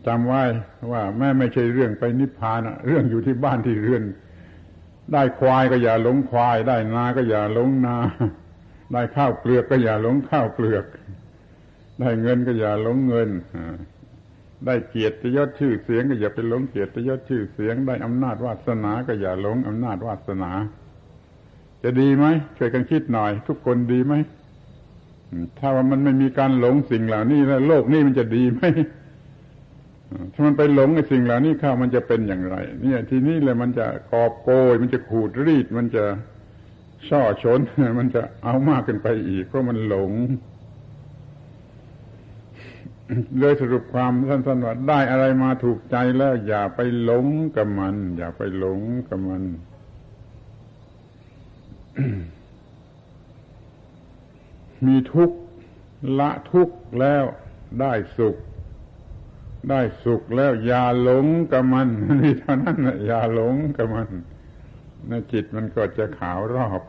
[0.08, 0.44] จำไว้
[0.92, 4.04] ว่าแม่ไม่ใช่เรื่องไปนิพพานเรื่องอยู่ที่บ้านที่เรือน
[5.14, 7.98] ได้ควายก็อย่าหลงควาย ได้นาก็อย่าหลงนา
[8.94, 10.86] ได้ข้าวเปลือกก็อย่าหลงข้าวเปลือก
[12.02, 13.30] ได้เงินก็อย่าหลงเงิน
[14.66, 20.52] ได้เกียรติยศชื่อเสียงก็อย่าไปหลงเกียรติยศชื่อเสียง ได้อำนาจวาสนาก็อย่าหลงอำนาจวาสนา
[21.84, 22.26] จะดีไหม
[22.58, 24.14] ช่วยกันคิดหน่อย ทุกคนดีไหม
[25.58, 28.62] ถ้าว่ามันไม่มีการหลงสิ่งเหล่านี้แล้วโลกนี้มันจะดีไหม
[30.34, 36.04] ถ้ามันไปหลงในสิ่งเหล่านี้ข้ามันจะเป็นอย่างไร เนี่ย ทีนี้เลยมันจะกอบโกย มันจะขูดรีด มันจะ
[37.10, 37.60] ช่อชน
[38.00, 40.12] มันจะเอามากขึ้นไปอีกเพราะมันหลง
[43.40, 49.44] เลยสรุปความสั้นๆว่าได้อะไรมาถูกใจแล้ว อย่าไปหลงกับมัน อย่าไปหลงกับมัน
[54.86, 55.38] มีทุกข์
[56.20, 57.24] ละทุกข์แล้ว
[57.80, 58.38] ได้สุข
[59.70, 61.88] ได้สุขแล้ว อย่าหลงกับมัน
[62.22, 64.10] นี่เท่านั้นอย่าหลงกับมัน
[65.08, 66.82] ในจิตมันก็จะขาวรอบ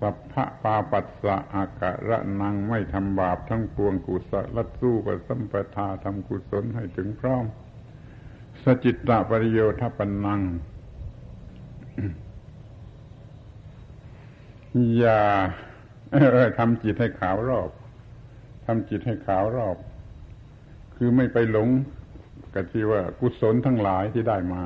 [0.00, 7.44] สัพพะปาปัสสะอากะระนังไม่ทำบาปทั้งปวงกุศลสู้กับสัมปทาทำกุศลให้ถึงพร้อม
[8.64, 10.40] สจิตตปริโยทปนัง
[14.96, 15.22] อย่า
[16.58, 17.70] ทำจิตให้ขาวรอบ
[18.66, 19.76] ทำจิตให้ขาวรอบ
[20.96, 21.68] คือไม่ไปหลง
[22.54, 24.62] กับที่ว่ากุศลทั้งหลายที่ได้มา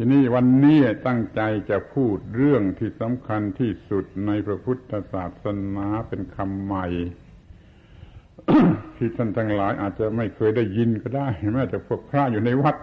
[0.00, 6.86] ทีนี้วันนี้ตั้งใจจะพูดเรื่องที่สำคัญที่สุดในพระพุทธศาสนาเป็นคำใหม่
[8.96, 12.76] ที่ท่านทั้งหลายอาจจะไม่เคยได้ยินก็ได้แม้แต่พวกพระอยู่ในวัด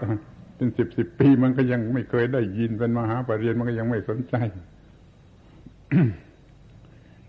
[0.55, 4.35] เป็นสิบสิบปีมันก็ยังไม่เคยได้ยินเป็นมหาปรริญญามันก็ยังไม่สนใจ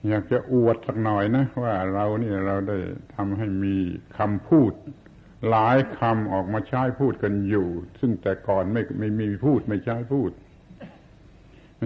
[0.08, 2.78] อยากจะอวดสักหน่อยนะ ว่าเราเนี่ยเราได้
[3.14, 3.76] ทำให้มี
[4.18, 4.72] คำพูด
[5.50, 7.66] หลายคำออกมาใช้พูดกันอยู่
[8.00, 10.30] ซึ่งแต่ก่อนไม่ไม่มีพูดไม่ใช้พูด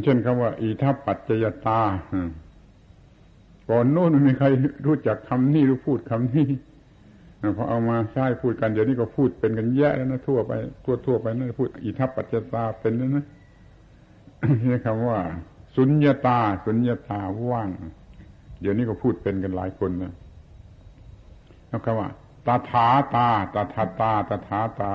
[0.04, 1.80] เช่นคำว่า อีทัปปัจจยตา
[3.70, 4.46] ก่อนโน้นไม่มีใคร
[4.86, 6.48] รู้จักคำนี้รู้พูดคำนี้
[7.56, 10.52] พอเอามาใช้พูดกันเดี๋ยวนี้ก็พูดเป็นกันแย่แล้วนะทั่วไป
[10.84, 13.24] ทั่วทั่วไปนะพูด อีทัปปัจจตาเป็นแล้วนะ
[14.70, 15.18] นี่คำว่า
[15.76, 17.20] สุญญาตา สุญญาตา
[17.52, 17.68] ว่าง
[18.60, 20.12] เดี๋ยวนี้ก็พูดเป็นกันหลายคนนะ
[21.68, 24.92] แล้วคำว่าาถาตาตาถาตาตาถาตา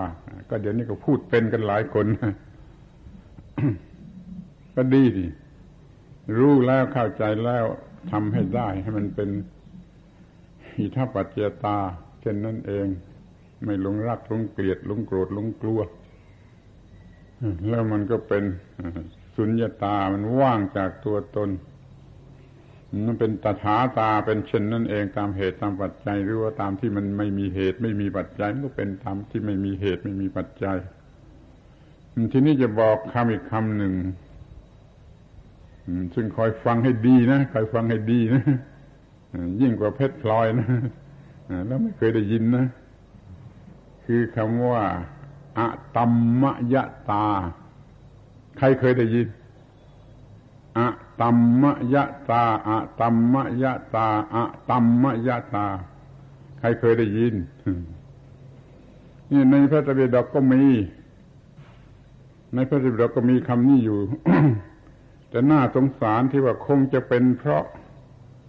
[0.50, 2.06] ก็เดี๋ยวนี้ก็พูดเป็นกันหลายคน
[4.76, 5.26] ก็ดีดิ
[6.38, 7.66] รู้แล้วเข้าใจแล้ว
[8.12, 9.30] ทำให้ได้ ให้มันเป็น
[10.78, 11.78] อิทัปปัจเจตา
[12.22, 12.88] เช่นนั้นเอง
[13.64, 15.82] ไม่หลงรักหลงเกลียดหลงโกรธหลงกลัว
[17.70, 18.44] แล้วมันก็เป็น
[19.36, 21.50] สุญญาตามันว่างจากตัวตน
[23.08, 30.78] มันเป็นตถาตาเป็นเช่นนั่นเองตามเหตุตามปัจจัย หรือว่าตามที่มันไม่มีเหตุ ไม่มีปัจจัยมันก็เป็นตามที่ไม่มีเหตุไม่มีปัจจัย
[32.34, 33.94] ทีนี้จะบอกคำอีกคำหนึ่ง
[36.16, 38.44] ซึ่งคอยฟังให้ดีนะคอยฟังให้ดีนะ
[39.62, 40.68] ยิ่งกว่าเพชรพลอยนะ
[41.68, 42.66] แล้วไม่เคยได้ยินนะ
[44.06, 44.84] คือคำว่า
[45.58, 46.76] อะตัมมย
[47.10, 47.28] ตา
[48.58, 49.28] ใครเคยได้ยิน
[50.78, 50.88] อะ
[51.22, 55.66] ตัมมยะตาอะตัมมยะตาอะตัมมยะตา
[56.60, 57.36] ใครเคยได้ยิน
[59.32, 60.64] นี่ในพระตรีดกก็มี
[62.54, 64.00] ในพระตรีดกก็มีคำนี้อยู่
[65.30, 67.64] แต่น่าสงสารที่ว่าคงจะเป็นเพราะ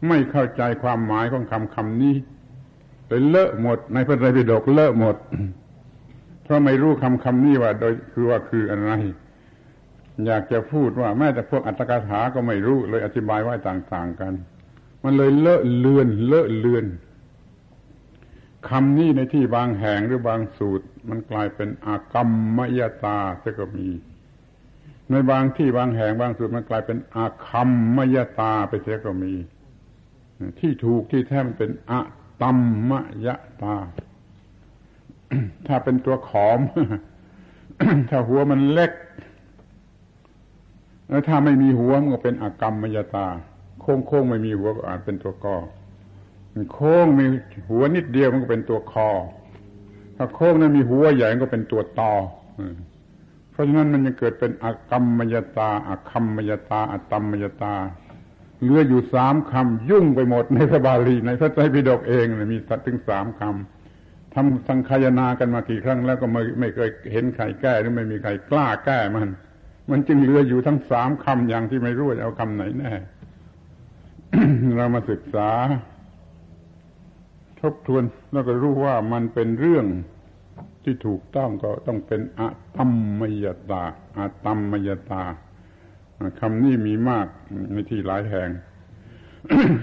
[0.08, 2.14] ไม่เข้าใจความหมายของคำคำนี้
[3.06, 5.16] เลยเลอะหมด ในพระไตรปิฎกเลอะหมด
[6.42, 8.90] เพราะไม่รู้คำคำนี้ว่า โดยคือว่าคืออะไร
[10.26, 14.32] อยากจะพูดว่าแม้แต่พวกอัตถกถาก็ไม่รู้เลยอธิบายไว้ต่างๆกัน
[15.04, 16.86] มันเลยเลอะเลือน เลอะเลือน
[18.68, 23.88] คำนี้ในที่บางแห่งหรือบางสูตร มันกลายเป็นอากรรมมยตาจะก็มี
[25.10, 29.34] ในบางที่บางแห่งบางสูตรมันกลายเป็นอาคัมมยตาไปเสียก็มี
[30.60, 32.00] ที่ถูกที่แท้มันเป็นอะ
[32.42, 32.58] ตัม
[32.90, 32.92] ม
[33.26, 33.28] ย
[33.62, 33.76] ตา
[35.66, 36.60] ถ้าเป็นตัวขอม
[38.08, 38.92] ถ้าหัวมันเล็ก
[41.08, 43.26] แล้วถ้าไม่มีหัวมันก็เป็นอกรรมมยตา
[43.80, 45.56] โค้งโค้งไม่มีหัวก็อาจเป็นตัวกอ
[46.72, 47.24] โค้งมี
[47.68, 49.08] หัวนิดเดียวมันก็เป็นตัวคอ
[50.16, 52.12] ถ้าโค้งนั้นมีหัวใหญ่ก็เป็นตัวตอ
[53.50, 57.74] เพราะฉะนั้นมันจะเกิดเป็นอกรรมมยตาอาคัมมยตาอตัมมยตา
[58.60, 69.30] เหลืออยู่สามคำยุ่งไปหมดในพระบาลีในพระไตรปิฎกเองมีสัตถึงสามคำทำสังคายนากันมากี่ครั้งแล้วก็ไม่ไม่เคยเห็นใครแก้หรือไม่มีใครกล้าแก้มัน
[69.90, 72.92] มันจึงเหลืออยู่ทั้งสามคำอย่างที่ไม่รู้จะเอาคำไหนแน่
[74.76, 75.50] เรามาศึกษา
[77.60, 79.86] ทบทวนแล้วก็รู้ว่ามันเป็นเรื่อง
[80.84, 83.84] ที่ถูกต้องก็ต้องเป็นอะตัมมยตา
[84.18, 85.22] อะตัมมยตา
[86.40, 87.26] คำนี้มีมาก
[87.72, 88.50] ในที่หลายแห่ง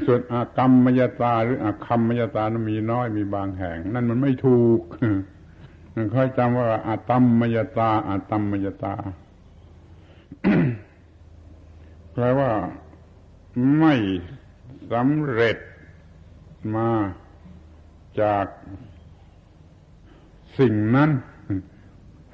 [0.06, 4.80] ส่วนอากรรมมยตาหรืออาคัมมยตานั้นมีน้อยมีบางแห่ง นั่นมันไม่ถูก
[6.16, 8.96] ค่อยจำว่าอาตัมมยตาอาตัมมยตา
[12.14, 12.52] แปลว่า
[13.80, 13.96] ไม่
[14.92, 15.58] สำเร็จ
[16.76, 16.90] มา
[18.22, 18.46] จาก
[20.60, 21.10] สิ่งนั้น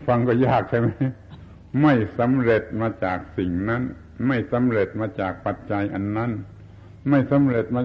[0.07, 0.87] ฟังก็ยากใช่ไหม
[1.81, 3.81] ไม่สำเร็จมาจากสิ่งนั้น
[4.27, 6.31] ไม่สำเร็จมาจากปัจจัยอันนั้น
[7.09, 7.81] ไม่สำเร็จมา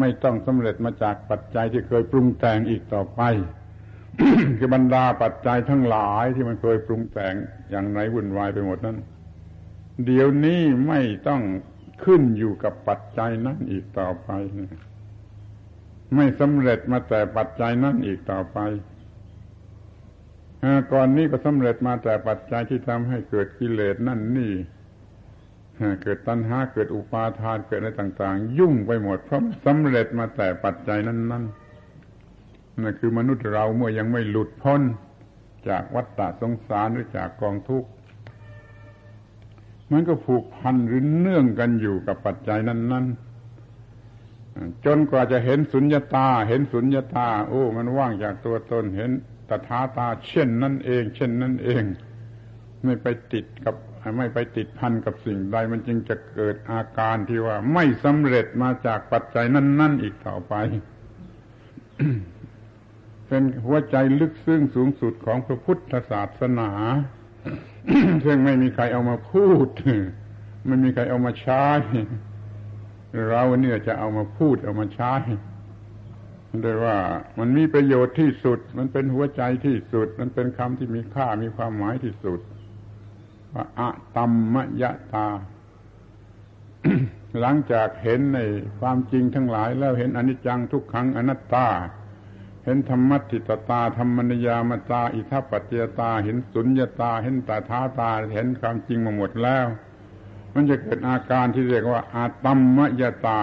[0.00, 3.20] ไม่ต้องสำเร็จมาจากปัจจัยที่เคยปรุงแต่งอีกต่อไป
[4.58, 7.34] คือบรรดาปัจจัยทั้งหลายที่มันเคยปรุงแต่ง
[7.70, 8.96] อย่างไรวุ่นวายไปหมดนั้น
[10.04, 11.42] เดี๋ยวนี้ไม่ต้อง
[12.04, 14.30] ขึ้นอยู่กับปัจจัยนั้นอีกต่อไป
[16.16, 18.58] ไม่สำเร็จมาแต่ปัจจัยนั้นอีกต่อไป
[20.92, 24.52] ก่อนนี้ก็สำเร็จมาแต่ปัจจัยที่ทำให้เกิดกิเลสนั่นนี่
[26.02, 31.44] เกิดตัณหาเกิดอุปาทานเกิดอะไรต่าง ๆ ยุ่งไปหมดเพราะสำเร็จมาแต่ปัจจัยนั้นนั่น
[32.80, 34.82] นั่นคือมนุษย์เราเมื่อยังไม่หลุดพ้น
[35.68, 37.88] จากวัฏฏะสงสารหรือจากกองทุกข์
[39.92, 43.06] มันก็ผูกพันหรือเนื่องกันอยู่กับปัจจัยนั้น
[44.00, 49.10] ๆ จนกว่าจะเห็นสุญญตา เห็นสุญญตา โอ้ มันว่างจากตัวตนเห็น
[49.48, 51.82] ตถาตา เช่นนั่นเอง เช่นนั่นเอง
[52.84, 53.74] ไม่ไปติดกับ
[54.18, 60.54] ไม่ไปติดพันกับสิ่งใดมันจึงจะเกิดอาการที่ว่าไม่สำเร็จมาจากปัจจัยนั่น ๆ อีกต่อไป
[63.28, 66.70] เป็นหัวใจลึกซึ้งสูงสุดของพระพุทธศาสนา
[68.24, 69.68] ซึ่งไม่มีใครเอามาพูด
[70.66, 71.64] ไม่มีใครเอามาใช้
[73.28, 75.14] เราเนี่ยจะเอามาพูดเอามาใช้
[76.64, 76.96] ด้วยว่า
[77.38, 82.40] มันมีประโยชน์ที่สุด มันเป็นหัวใจที่สุด มันเป็นคำที่มีค่ามีความหมายที่สุด
[83.54, 85.26] ว่าอะตัมมยตา
[87.40, 88.38] หลังจากเห็นใน
[88.80, 91.68] ความจริงทั้งหลายแล้วเห็นอนิจจังทุกขังอนัตตา
[92.64, 99.66] เห็นธรรมติตตาธรรมนิยามตา อิทัปปัจจยตา เห็นสุญญตา เห็นตาท้าตา เห็นความจริงมาหมดแล้ว
[100.54, 103.40] มันจะเกิดอาการที่เรียกว่า อาตัมมยตา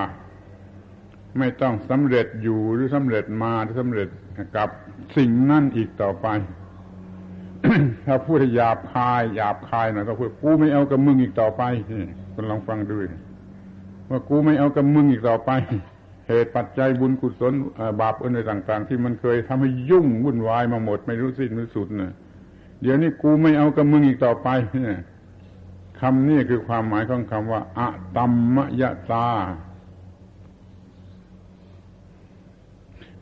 [1.38, 4.08] ไม่ต้องสำเร็จอยู่หรือสำเร็จมาหรือสำเร็จ
[4.56, 4.70] กับ
[5.18, 6.28] สิ่งนั่นอีกต่อไป
[8.06, 11.64] ถ้าพูดหยาบคายหยาบคายหน่อยก็พูดกูไม่เอากับมึงอีกต่อไป
[12.34, 12.96] คุณลองฟังดู
[14.10, 15.52] ว่ากูไม่เอากับมึงอีกต่อไป
[16.30, 17.54] เหตุปัจจัยบุญกุศล
[18.02, 22.12] บาปอะไรต่าง ๆ ที่มันเคยทำให้ยุ่งวุ่นวายมาหมด ไม่รู้สิ้นรู้สุดเนี่ย
[22.82, 25.00] เดี๋ยวนี้กูไม่เอากับมึงอีกต่อไปเนี่ย
[26.00, 29.30] คำนี้คือความหมายของคำว่าอะตัมมยตา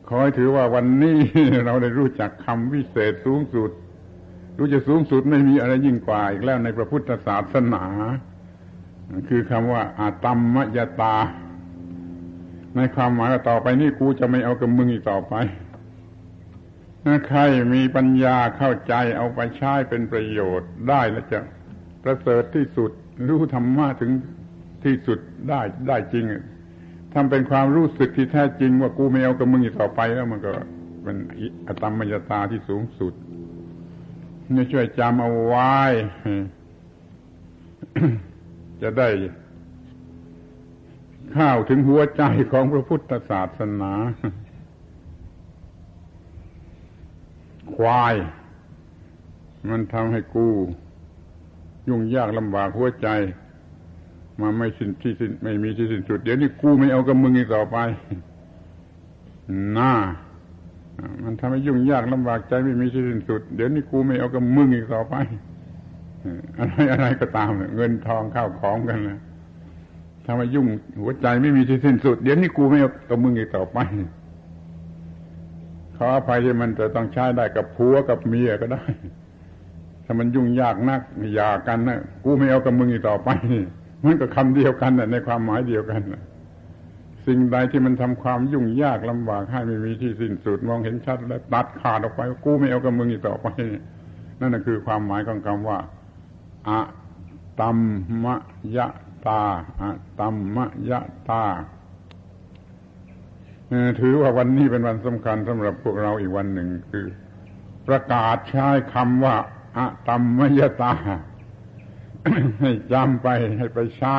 [0.08, 1.18] ขอให้ถือว่าวันนี้
[1.64, 3.70] เราได้รู้จักคำวิเศษสูงสุด
[4.56, 7.84] รู้จะสูงสุดไม่มีอะไรยิ่งกว่าอีกแล้วในพระพุทธศาสนา
[9.28, 11.14] คือคำว่าอาตัมมยตา
[12.76, 15.34] ในความหมายว่าต่อไปนี่กูจะไม่เอากับมึงอีกต่อไป
[17.04, 17.40] ถ้าใคร
[17.74, 21.38] มีปัญญาเข้าใจเอาไปใช้เป็นประโยชน์ได้แล้วจะ
[22.04, 22.90] ประเสริฐที่สุด
[23.28, 24.12] รู้ธรรมะถึง
[24.84, 26.24] ที่สุดได้ได้จริง
[27.12, 30.52] ทำเป็นความรู้สึกที่แท้จริง ว่ากูไม่เอากับมึงอีกต่อไปแล้วมันก็
[31.02, 31.16] เป็น
[31.66, 33.12] อตมมยตาที่สูงสุด
[34.54, 35.72] นี่ช่วยจำเอาไว้
[38.82, 39.08] จะได้
[41.32, 43.92] เข้าถึงหัวใจของพระพุทธศาสนา
[47.74, 48.14] ควาย
[49.70, 50.46] มันทำให้กู
[51.88, 53.08] ยุ่งยากลำบากหัวใจ
[54.40, 57.76] มาไม่สิ้นที่สิ้นไม่มีที่สิ้นสุด เดี๋ยวนี้กูไม่เอากับมึงอีกต่อไป
[59.78, 59.92] น่า
[61.22, 65.14] มันทำให้ยุ่งยากลำบากใจไม่มีที่สิ้นสุด เดี๋ยวนี้กูไม่เอากับมึงอีกต่อไป
[66.58, 69.18] อะไรอะไรก็ตามเงินทองข้าวของกันนะ
[70.30, 70.66] ทำให้ยุ่ง
[71.00, 73.78] หัวใจไม่มีที่สิ้นสุด เดี๋ยวนี้กูไม่เอากับมึงอีกต่อไป
[75.96, 78.82] ขออภัยที่มันจะต้องใช้ได้กับผัวกับเมียก็ได้
[80.04, 81.00] ถ้ามันยุ่งยากนัก
[81.34, 83.28] อยากันนะกูไม่เอากับมึงอีกต่อไป
[84.04, 86.22] มันก็คำเดียวกันนะในความหมายเดียวกันนะ
[87.26, 93.46] สิ่งใดที่มันทำความยุ่งยากลำบากให้ไม่มีที่สิ้นสุดมองเห็นชัด แล้วตัดขาดออกไป กูไม่เอากับมึงอีกต่อไป
[94.40, 95.78] นั่นคือความหมายของคำว่า
[96.68, 96.80] อะ
[97.60, 97.78] ตัม
[98.24, 98.34] มะ
[98.76, 98.88] ยะ
[99.26, 99.42] ตา
[99.80, 101.44] อะตัมมะยะตา
[104.00, 107.06] ถือว่าวันนี้เป็นวันสำคัญสำหรับพวกเราอีกวันหนึ่งคือ
[107.88, 109.36] ประกาศใช้คำว่า
[109.76, 110.94] อะตัมมยตา
[112.60, 113.28] ให้จำไป
[113.58, 114.18] ให้ไปใช้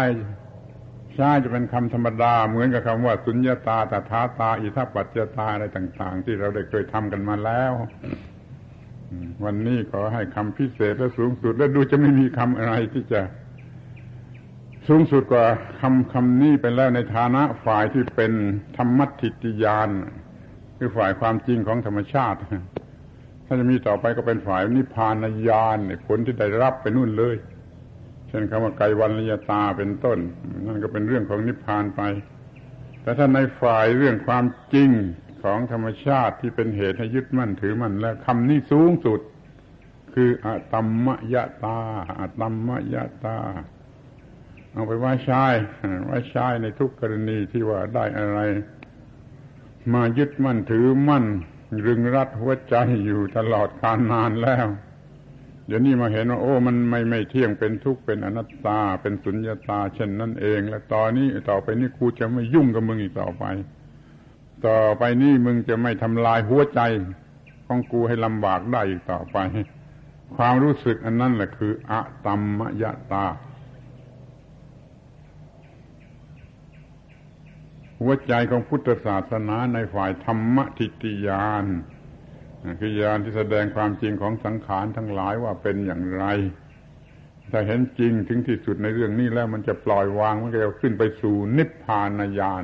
[1.16, 7.72] ใช้จะเป็นคำธรรมดา เหมือนกับคำว่า สุญญาตาตถาตา อิทัปปัจจตาอะไรต่าง ๆ ที่เราได้เคยทำกันมาแล้ว
[9.44, 13.22] วันนี้ขอให้คำพิเศษและสูงสุด และดูจะไม่มีคำอะไรที่จะ
[14.90, 15.46] สูงสุดกว่า
[15.82, 18.34] คำคำนี้ไปแล้วในฐานะฝ่ายที่เป็น
[18.78, 19.90] ธรรมทิฏยาน
[20.78, 22.40] คือฝ่ายความจริงของธรรมชาติ
[23.46, 25.16] ถ้าจะมีต่อไปก็เป็นฝ่ายนิพพาน
[25.50, 25.78] ญาณ
[26.08, 27.36] ผลที่ได้รับไปนู่นเลย
[28.28, 30.20] เช่นคำว่าไกวันลยตาเป็นต้น
[30.68, 32.02] นั่นก็เป็นเรื่องของนิพพานไป
[33.02, 34.90] แต่ถ้าในฝ่ายเรื่องความจริง
[35.44, 39.20] ของธรรมชาติที่เป็นเหตุให้ยึดมั่นถือมั่นและคำนี้สูงสุด
[40.14, 41.80] คืออะตัมมยตา
[42.20, 43.38] อะตัมมยตา
[44.80, 45.46] เอาไปว่าใช้
[46.10, 48.40] ว่าใช้ในทุกกรณีที่ว่าได้อะไร
[49.94, 51.26] มายึดมั่นถือมั่น
[51.86, 52.76] รึงรัดหัวใจ
[53.06, 54.68] อยู่ตลอดการนานแล้ว
[55.68, 63.44] เดี๋ยวนี้มาเห็นว่า โอ้ มันไม่ไม่เที่ยงเป็นทุกข์เป็นอนัตตา เป็นสุญญาตา เช่นนั่นเอง และตอนนี้ต่อไปนี้กูจะไม่ยุ่งกับมึงอีกต่อไป
[64.68, 66.82] ต่อไปนี้มึงจะไม่ทำลายหัวใจ
[67.68, 69.38] ของกูให้ลำบากได้อีกต่อไป
[70.36, 73.26] ความรู้สึกอันนั้นแหละคืออะตัมมยตา
[78.02, 81.66] หัวใจของพุทธศาสนาในฝ่ายธรรมทิฏฐิยาน
[82.80, 86.26] คือยานที่แสดงความจริงของสังขารทั้งหลายว่าเป็นอย่างไร
[87.52, 92.64] ถ้าเห็นจริงถึงที่สุดในเรื่องนี้แล้วมันจะปล่อยวางมันก็จะขึ้นไปสู่นิพพานญาณ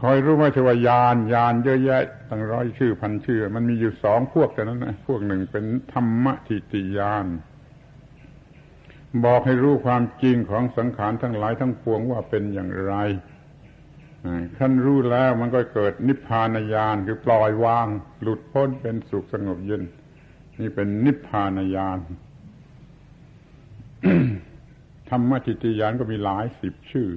[0.00, 7.26] คอยรู้ว่าชวายานยานเยอะแยะตั้งร้อยชื่อพันชื่อ มันมีอยู่สองพวกแต่นั้นนะพวกหนึ่งเป็นธรรมทิติยาน
[9.24, 12.94] บอกให้รู้ความจริงของสังขารทั้งหลายทั้งปวงว่าเป็นอย่างไร
[14.58, 17.86] ขั้นรู้แล้วมันก็เกิดนิพพานญาณคือปล่อยวาง
[18.22, 19.82] หลุดพ้นเป็นสุขสงบเย็น
[20.60, 21.98] นี่เป็นนิพพานญาณ
[25.08, 27.08] ธรรมทิติยานก็มีหลายสิบชื่อ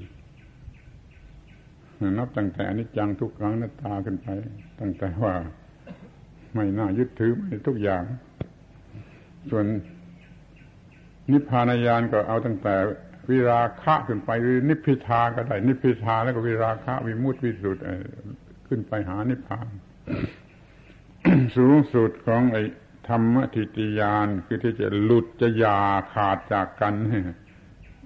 [2.18, 4.28] นับตั้งแต่อนิจจังทุกครั้งนัตตาขึ้นไป
[4.80, 5.34] ตั้งแต่ว่า
[6.56, 8.04] ไม่น่ายึดถือไม่ทุกอย่าง
[9.50, 9.66] ส่วน
[11.32, 12.75] นิพพานญาณก็เอาตั้งแต่
[13.30, 17.84] วิราคะขึ้นไปหรือนิพพิทาก็ได้ นิพพิทาแล้วก็วิราคะวิมุตติวิสุทธิ์
[18.67, 19.67] ขึ้นไปหานิพพาน
[21.57, 22.63] สูงสุดของไอ้
[23.07, 25.80] ธรรมทิฏฐิยานคือที่จะหลุดจะยา
[26.13, 26.93] ขาดจากกัน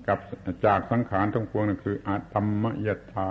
[0.08, 0.20] กับ
[0.66, 3.30] จากสังขารทั้งปวงนั่นคืออาตมมยตา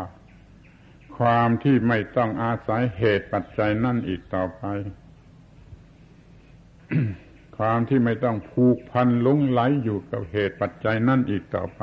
[1.17, 4.63] ความที่ไม่ต้องอาศัยเหตุปัจจัยนั่นอีกต่อไป
[7.65, 11.83] ความที่ไม่ต้องผูกพันลุงไหลอยู่กับเหตุปัจจัยนั่นอีกต่อไป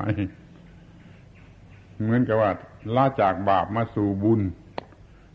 [2.01, 2.51] เหมือนกับว่า
[2.95, 4.41] ลาจากบาปมาสู่บุญ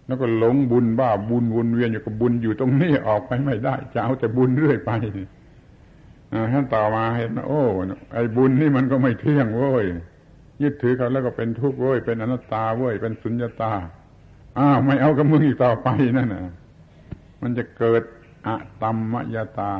[0.06, 4.90] แล้วก็หลงบุญบ้าบุญวนเวียนอยู่กับบุญอยู่ตรงนี้ออกไปไม่ได้จะเอาแต่บุญเรื่อยไป
[6.52, 7.62] ท่านต่อมาเห็นโอ้
[8.12, 9.84] ไอ้บุญนี่มันก็ไม่เที่ยงโว้ย
[10.62, 13.72] ยึดถือเขาแล้วก็เป็นทุกข์เว้ยเป็นอนัตตาเว้ยเป็นสุญญตา
[14.58, 16.42] อ้าวไม่เอากับมึงอีกต่อไปนั่นน่ะ
[17.42, 18.02] มันจะเกิด
[18.46, 19.72] อะตัมมยตา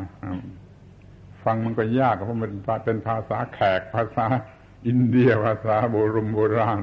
[1.45, 2.51] ฟังมันก็ยากเพราะมัน
[2.85, 4.27] เป็นภาษาแขกภาษา
[4.87, 6.81] อินเดียภาษาโบรมโบราณ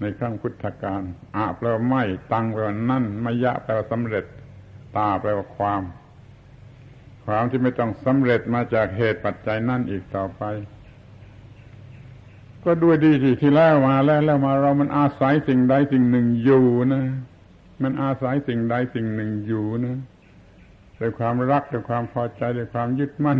[0.00, 1.02] ในครั้งพุทธกาล
[1.36, 2.02] อะแปลว่าไม่
[2.32, 4.24] ตังแปลว่านั่นมยะแปลว่าสำเร็จ
[4.96, 5.82] ตาแปลว่าความ
[7.24, 10.42] ความที่ไม่ต้องสำเร็จมาจากเหตุปัจจัยนั่นอีกต่อไป
[12.64, 17.04] ก็ด้วยดีที่ที่แล้วมาแล้วแล้วมาเรามันอาศัยสิ่งใดสิ่งหนึ่งอยู่นะ
[17.82, 19.98] มันอาศัยสิ่งใดสิ่งหนึ่งอยู่นะ
[21.00, 23.38] ด้วยความรักด้วยความพอใจด้วยความยึดมั่น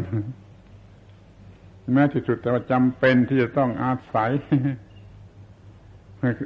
[1.93, 4.31] แม้ที่สุดแต่ว่าจำเป็นที่จะต้องอาศัย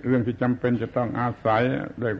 [0.06, 1.62] เรื่องที่จำเป็นจะต้องอาศัย
[2.02, 2.12] ด้วย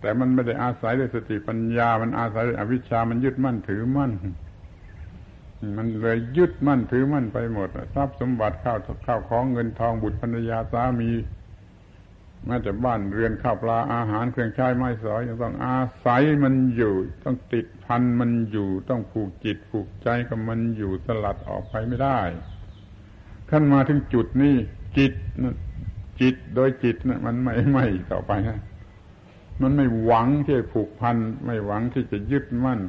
[0.00, 4.12] แต่มันไม่ได้อาศัยด้วยสติปัญญา มันอาศัยด้วยอวิชชา มันยึดมั่นถือมั่น
[5.76, 11.10] มันเลยยึดมั่นถือมั่นไปหมดทรัพย์สมบัติข้าวข้าวของเงินทองบุตรภรรยาสามี
[12.46, 22.20] แม้แต่บ้านเรือนข้าวปลาอาหารเครื่องใช้ไม้สอยยังต้องอาศัยมันอยู่ ต้องติดพันมันอยู่ ต้องผูกจิตผูกใจกับมันอยู่สลัดออกไปไม่ได้
[23.50, 24.54] ขั้นมาถึงจุดนี้
[24.98, 25.12] จิต
[26.20, 28.60] จิตโดยจิตนะมันไม่ไม่ต่อไปนะ
[29.62, 32.80] มันไม่หวังที่จะผูกพันไม่หวังที่จะยึดมั่น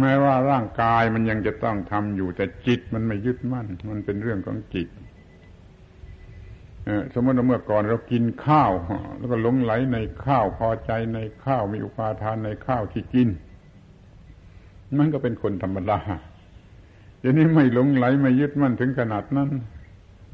[0.00, 4.88] แม้ว่าร่างกายมันยังจะต้องทำอยู่ แต่จิตมันไม่ยึดมั่น มันเป็นเรื่องของจิต
[7.14, 8.72] สมมติว่าเมื่อก่อนเรากินข้าว
[9.18, 13.28] แล้วก็หลงไหลในข้าวพอใจในข้าวมีอุปาทานในข้าวที่กิน
[14.98, 15.98] มันก็เป็นคนธรรมดา
[17.20, 19.50] เดี๋ยวนี้ไม่หลงไหลไม่ยึดมั่นถึงขนาดนั้น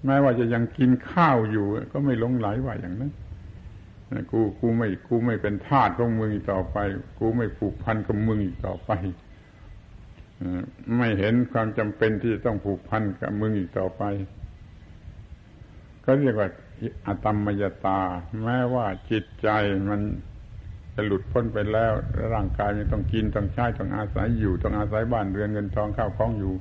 [0.04, 3.12] แม้ว่าจะยังกินข้าวอยู่ ก็ไม่หลงไหลว่าอย่างนั้น
[4.30, 6.76] กูกูไม่กูไม่เป็นทาสของมึงต่อไป
[7.18, 8.90] กูไม่ผูกพันกับมึงต่อไป
[10.96, 14.02] ไม่เห็นความจำเป็นที่จะต้องผูกพันกับมึงอีกต่อไป
[16.10, 16.48] ก็เรียกว่า
[17.06, 18.00] อตมมยตา
[18.42, 19.48] แม้ว่าจิตใจ
[19.88, 20.00] มัน
[20.94, 21.92] จะหลุดพ้นไปแล้ว
[22.34, 26.54] ร่างกายมันต้องกินต้องใช้ต้องอาศัยอยู่ต้องอาศัยบ้านเรือนเงินทองข้าวของอยู่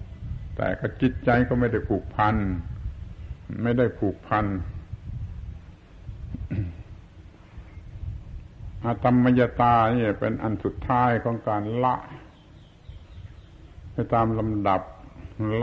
[0.55, 2.35] แต่ก็จิตใจก็ไม่ได้ผูกพัน
[3.63, 4.45] ไม่ได้ผูกพัน
[8.85, 11.95] อาตมมยตาเนี่ยเป็นอันสุดท้ายของการละ
[13.93, 14.81] ไปตามลำดับ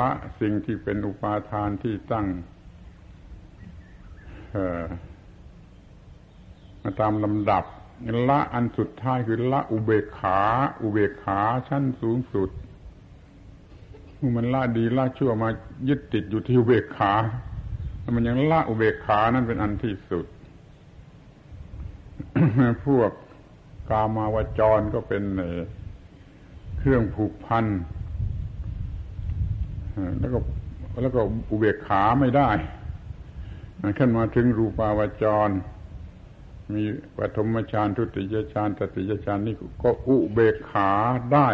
[0.00, 0.10] ละ
[0.40, 2.26] สิ่งที่เป็นอุปาทานที่ตั้ง
[6.82, 7.64] มาตามลำดับ
[8.28, 10.40] ละอันสุดท้ายคือละอุเบกขา
[10.82, 12.50] อุเบกขาชั้นสูงสุด
[14.36, 15.48] มันละดีละชั่วมา
[15.88, 17.12] ยึดติดอยู่ที่อุเบกขา
[18.00, 20.26] แล้วมันยังละอุเบกขานั่นเป็นอันที่สุด
[22.86, 23.10] พวก
[23.90, 25.24] กามาวจรก็เป็น
[26.78, 27.66] เครื่องผูกพัน
[30.20, 30.38] แล้วก็
[31.02, 32.50] แล้วก็อุเบกขาไม่ได้
[33.98, 35.50] ขึ้นมาถึงรูปาวจร
[36.74, 36.84] มี
[37.16, 40.90] ปฐมฌานทุติยฌานตติยฌานนี่ก็อุเบกขา
[41.32, 41.48] ได้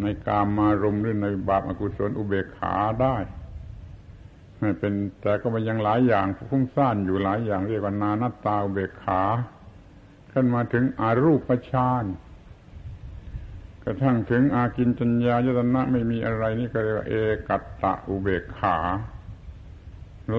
[0.00, 3.16] ในกามมารมหรือในบาปอกุศลอุเบกขาได้
[4.58, 9.22] ไม่เป็นแต่ก็มันยังหลายอย่างฟุ้งซ่านอยู่หลายอย่างเรียกว่านานัตตาอุเบกขา
[10.32, 12.04] ขึ้นมาถึงอารูปฌาน
[13.84, 17.14] กระทั่งถึงอากินจัญญายตนะไม่มีอะไรนี่ก็เรียกว่าเอ
[17.48, 18.76] กัตตะอุเบกขา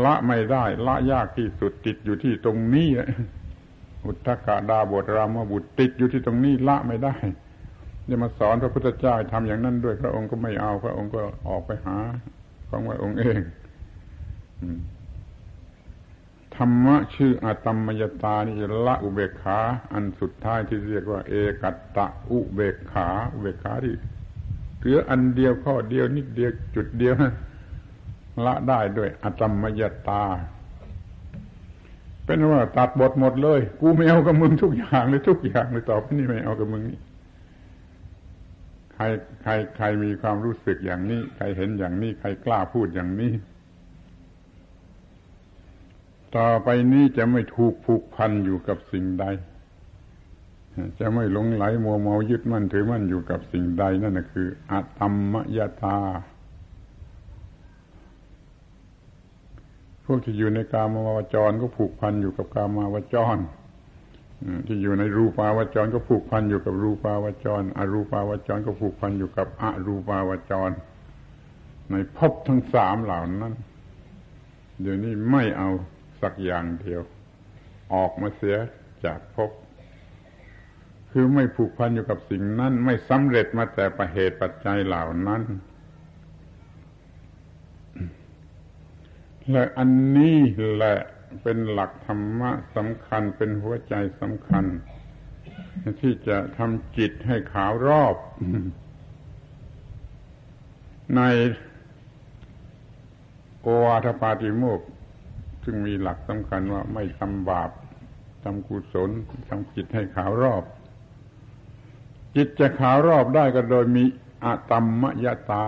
[0.03, 2.89] ละไม่ได้ ละยากที่สุดติดอยู่ที่ตรงนี้
[4.05, 7.15] อุทธกาดาบทรามบุตรติดอยู่ที่ตรงนี้ละไม่ได้
[8.09, 11.97] จะมาสอนพระพุทธเจ้าทำอย่างนั้นด้วยพระองค์ก็ไม่เอาพระองค์ก็ออกไปหา
[12.69, 13.39] ของพระองค์เอง
[16.55, 19.59] ธรรมะชื่ออาตมมยตานี่จะละอุเบกขา
[19.93, 23.95] อันสุดท้ายที่เรียกว่า เอกัตตะอุเบกขาอุเบกขาที่
[24.79, 27.15] เหลืออันเดียวข้อเดียวนิดเดียวจุดเดียว
[28.45, 30.23] ละได้ด้วยอาตมมยตา
[32.25, 36.99] เป็นว่าตัดบทหมดเลย กูไม่เอากับมึงทุกอย่างเลยทุกอย่างเลยต่อไปนี้ไม่เอากับมึงนี่
[38.93, 39.03] ใคร
[39.43, 43.33] ใครใครมีความรู้สึกอย่างนี้ ใครเห็นอย่างนี้ ใครกล้าพูดอย่างนี้
[46.37, 49.25] ต่อไปนี้จะไม่ถูกผูกพันอยู่กับสิ่งใด
[50.99, 55.97] จะไม่หลงไหลมัวเมายึดมั่นถือมั่นอยู่กับสิ่งใดนั่นคืออัตมมยตา
[60.09, 63.37] พวกที่อยู่ในกามาวจรก็ผูกพันอยู่กับกามาวจร
[64.67, 70.71] ที่อยู่ในรูปาวจรก็ผูกพันอยู่กับรูปาวจร อรูปาวจรก็ผูกพันอยู่กับอรูปาวจร
[71.91, 73.53] ในภพทั้งสามเหล่านั้น
[74.81, 75.69] เดี๋ยวนี้ไม่เอา
[76.21, 77.01] สักอย่างเดียว
[77.93, 78.57] ออกมาเสีย
[79.05, 79.51] จากภพ
[81.11, 85.41] คือไม่ผูกพันอยู่กับสิ่งนั้น ไม่สำเร็จมาแต่ประเหตุปัจจัยเหล่านั้น
[89.51, 90.37] และอันนี้
[90.73, 90.97] แหละ
[91.43, 94.65] เป็นหลักธรรมะสำคัญเป็นหัวใจสำคัญ
[96.01, 98.15] ที่จะทำจิตให้ขาวรอบ
[101.15, 101.21] ใน
[103.61, 104.81] โอวาทปาติโมก
[105.63, 107.71] ซึ่งมีหลักสำคัญว่าไม่ทำบาป
[108.43, 109.09] ทำกุศล
[109.49, 110.63] ทำจิตให้ขาวรอบ
[112.35, 114.03] จิตจะขาวรอบได้ก็โดยมี
[114.43, 115.67] อะตัมมยตา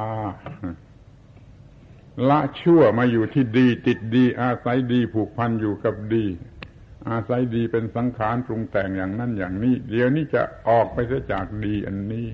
[2.27, 6.25] ละชั่วมาอยู่ที่ดี ติดดี อาศัยดีผูกพันอยู่กับดี
[7.09, 12.27] อาศัยดีเป็นสังขารปรุงแต่งอย่างนั้นอย่างนี้ เดี๋ยวนี้จะออกไปเสียจากดีอันนี้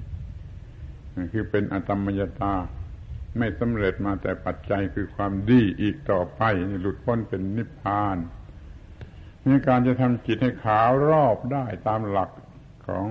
[1.34, 2.56] คือเป็นอตมมยตา
[3.38, 6.42] ไม่สำเร็จมาแต่ปัจจัยคือความดีอีกต่อไป
[6.82, 8.18] หลุดพ้นเป็นนิพพาน
[9.46, 12.30] นี่การจะทำจิตให้ขาวรอบได้ตามหลัก
[12.88, 13.08] ของ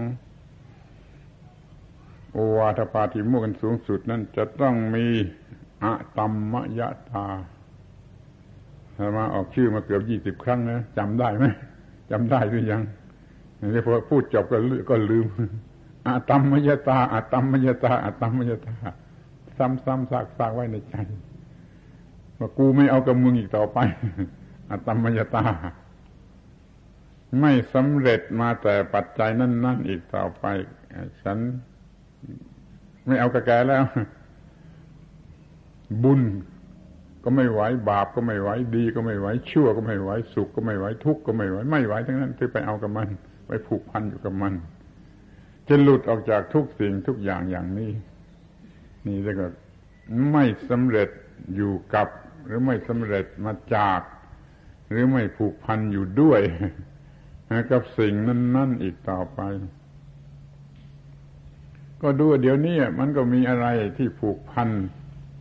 [2.33, 5.07] โอวาทปาติโมกันสูงสุดนั้นจะต้องมี
[5.85, 7.27] อะตัมมยะตา
[9.17, 11.45] มาออกชื่อมาเกือบยี่สิบครั้งนะจำได้ไหม
[12.11, 12.83] จำได้หรือยัง
[13.75, 14.57] นี่พอพูดจบก็
[14.91, 15.27] ก็ลืม
[16.07, 18.75] อะตัมมยตาอะตัมมยตาอะตัมมยตา
[19.59, 20.95] ซ้ำๆซากๆไว้ในใจ
[22.39, 23.79] ว่ากูไม่เอากับมึงอีกต่อไป
[24.71, 25.45] อัตมยตา
[27.41, 30.45] ไม่สำเร็จมาแต่ปัจจัยนั่นๆอีกต่อไป
[31.23, 31.39] ฉัน
[33.07, 33.85] ไม่เอากระแกแล้ว
[36.03, 36.23] บุญ
[37.25, 43.09] ก็ไม่ไหวบาปก็ไม่ไหวดีก็ไม่ไหวชั่วก็ไม่ไหวสุขก็ไม่ไหวทุกข์ก็ไม่ไหวไม่ไหวทั้งนั้นที่ไปเอากับมัน
[43.47, 44.53] ไปผูกพันอยู่กับมัน
[45.69, 47.93] จะหลุดออกจากทุกสิ่งทุกอย่างอย่างนี้
[49.07, 49.51] นี่เรียกว่า
[50.33, 51.09] ไม่สำเร็จ
[51.55, 52.09] อยู่กับ
[52.45, 54.01] หรือไม่สำเร็จมาจาก
[54.91, 56.41] หรือไม่ผูกพันอยู่ด้วย
[57.71, 59.41] กับสิ่งนั้น ๆ อีกต่อไป
[62.03, 63.67] ก็ดูเดี๋ยวนี้มันก็มีอะไร
[63.97, 64.69] ที่ผูกพัน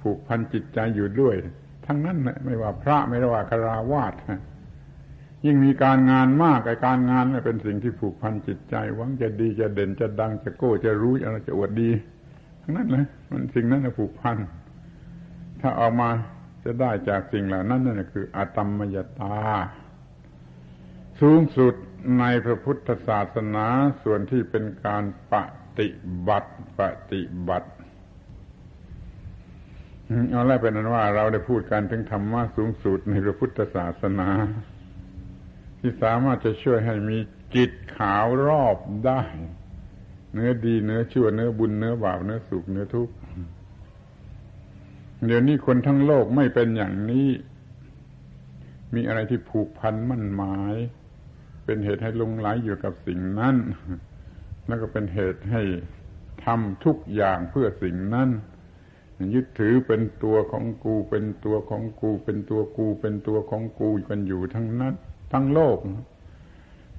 [0.03, 1.35] ผูกพันจิตใจอยู่ด้วย
[1.85, 4.13] ทั้งนั้นไม่ว่าพระไม่ว่าคาราวาส
[5.45, 11.89] ยิ่งมีการงานมากไอการงานเป็นสิ่งที่ผูกพันจิตใจหวังจะดีจะเด่นจะดังจะโก้จะรู้อะจะอวดดี
[12.61, 14.37] ทั้งนั้นเลยมันสิ่งนั้นผูกพัน
[15.61, 16.09] ถ้าออกมา
[16.63, 19.37] จะได้จากสิ่งเหล่านั้นนั่นคืออาตมมยตา
[21.21, 21.73] สูงสุด
[22.19, 23.65] ในพระพุทธศาสนา
[24.03, 25.35] ส่วนที่เป็นการป
[25.79, 25.87] ฏิ
[26.27, 26.81] บัติป
[27.11, 27.69] ฏิบัติ
[30.31, 34.29] เอาแล้วเป็นนั้นว่าเราได้พูดกันถึงธรรมะสูงสุดในพระพุทธศาสนา
[35.79, 37.17] ที่สามารถจะช่วยให้มี
[37.55, 39.21] จิตขาวรอบได้
[40.33, 43.13] เนื้อดีเนื้อชั่วเนื้อบุญเนื้อบาปเนื้อสุขเนื้อทุกข์
[45.25, 47.29] เดี๋ยวนี้คนทั้งโลกไม่เป็นอย่างนี้
[48.93, 50.75] มีอะไรที่ผูกพันมั่นหมาย
[51.65, 53.55] เป็นเหตุให้ลงไหลอยู่กับสิ่งนั้น
[54.67, 55.61] แล้วก็เป็นเหตุให้
[56.45, 58.29] ทำทุกอย่างเพื่อสิ่งนั้น
[59.33, 64.93] ยึดถือเป็นตัวของกู เป็นตัวของกู เป็นตัวกู เป็นตัวของกูกันอยู่ทั้งนั้น
[65.31, 65.77] ทั้งโลก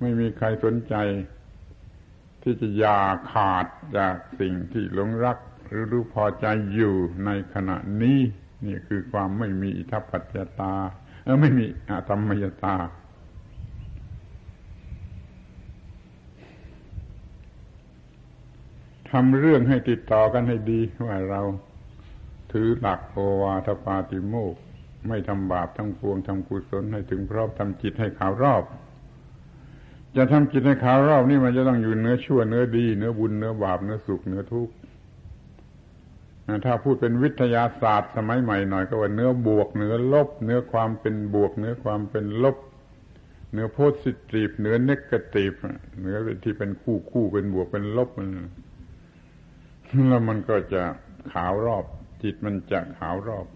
[0.01, 0.95] ไม่มีใครสนใจ
[2.43, 3.01] ที่จะอย่า
[3.33, 3.67] ขาด
[3.97, 6.95] จากสิ่งที่หลงรัก หรือรู้พอใจอยู่
[7.25, 8.19] ในขณะนี้
[8.67, 10.75] นี่คือความไม่มีอิทัปปัจจตา
[11.25, 12.77] เออไม่มีอาตมยตา
[19.11, 21.43] ทำเรื่องให้ติดต่อกันให้ดีว่าเรา
[22.55, 24.55] ถือหลักโอวาทปาติโมก
[25.09, 28.65] ไม่ทำบาปทั้งปวงทำกุศลให้ถึงพร้อมทำจิตให้ขาวรอบ
[30.17, 34.75] จะทำจิตให้ขาวรอบนี่มันจะต้องอยู่เนื้อชั่วเนื้อดีเนื้อบุญเนื้อบาปเนื้อสุขเนื้อทุกข์
[36.65, 42.57] ถ้าพูดเป็นวิทยาศาสตร์สมัยใหม่หน่อยก็ว่าเนื้อบวกเนื้อลบ เนื้อความเป็นบวก เนื้อความเป็นลบ
[43.53, 45.53] เนื้อโพสิทีฟเนื้อเนกาทีฟ
[46.01, 48.29] เนื้อที่เป็นคู่คู่เป็นบวกเป็นลบมัน
[50.09, 50.83] แล้วมันก็จะ
[51.33, 51.85] ขาวรอบ
[52.25, 53.47] จิตมันจะขาวรอบ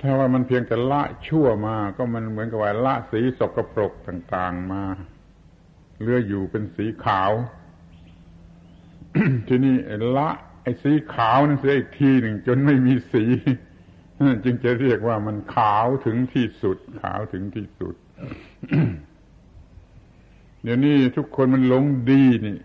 [0.00, 4.82] ถ้าว่ามันเพียงแต่ละชั่วมา ก็มันเหมือนกับว่าละสีสกปรกต่าง ๆมา
[6.02, 7.30] เลืออยู่เป็นสีขาว
[9.48, 9.74] ทีนี้
[10.16, 10.28] ละ
[10.62, 13.24] ไอ้สีขาวนั่นเสียอีกทีหนึ่งจนไม่มีสี
[14.44, 17.94] จึงจะเรียกว่ามันขาวถึงที่สุด ขาวถึงที่สุด
[20.62, 22.58] เดี๋ยวนี้ทุกคนมันหลงดีนี่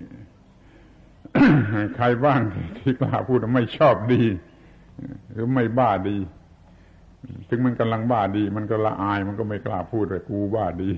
[1.96, 2.42] ใครบ้าง
[2.82, 4.24] ที่กล้าพูดไม่ชอบดี
[5.32, 6.18] หรือไม่บ้าดี
[7.50, 10.92] ถึงมันกำลังบ้าดี มันก็ละอาย มันก็ไม่กล้าพูดเลยกูบ้าดี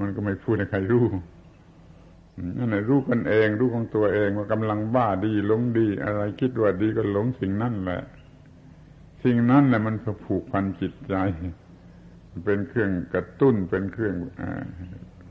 [0.00, 1.06] มันก็ไม่พูดให้ใครรู้
[2.58, 8.02] นั่นแหละรู้กันเอง รู้ของตัวเองว่ากำลังบ้าดีหลงดี อะไรคิดว่าดีก็หลงสิ่งนั่นแหละ
[9.24, 9.94] สิ่งนั้นแหละมัน
[10.24, 11.14] ผูกพันจิตใจ
[12.44, 14.16] เป็นเครื่องกระตุ้นเป็นเครื่อง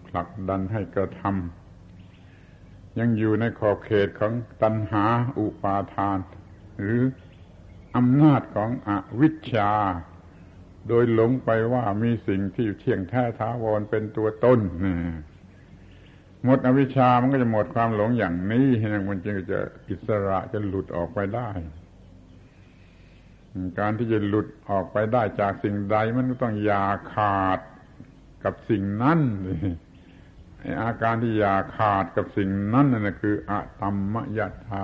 [0.08, 1.59] ผลักดันให้กระทำ
[3.00, 5.06] ยังอยู่ในขอบเขตของตัณหา
[5.40, 6.20] อุปาทาน
[6.80, 7.04] หรือ
[7.96, 8.90] อำนาจของอ
[9.22, 9.72] วิชชา
[10.88, 14.60] โดยหลงไปว่ามีสิ่งที่เที่ยงแท้ท้าวรเป็นตัวตน
[16.44, 18.68] หมดอวิชชามันก็จะหมดความหลงอย่างนี้
[19.10, 21.50] มันจึงจะอิสระจะหลุดออกไปได้
[23.80, 27.60] การที่จะหลุดออกไปได้จากสิ่งใดมันก็ต้องอย่าขาด
[28.44, 29.20] กับสิ่งนั้น
[30.82, 34.84] อาการที่อย่าขาดกับสิ่งนั้นนั่นคืออะตัมมยถา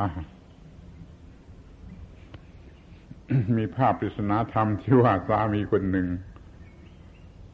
[3.57, 6.07] มีภาพปริศนาธรรมที่ว่าสามีคนหนึ่ง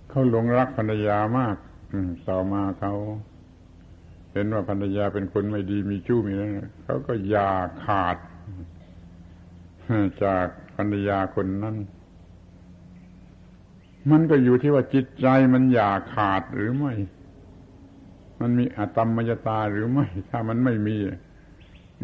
[0.10, 1.56] เขาหลงรักภรรยามาก
[2.28, 2.94] ต่อมาเขา
[4.32, 6.44] เห็นว่าภรรยาเป็นคนไม่ดีมีชู้มีอะไร
[6.84, 7.52] เขาก็ยา
[7.84, 8.18] ขาด
[10.24, 11.76] จากภรรยาคนนั้น
[14.12, 16.94] มันก็อยู่ที่ว่าจิตใจมันอยากขาดหรือไม่
[18.42, 20.98] มันมีอะตมมยตาหรือไม่ ถ้ามันไม่มี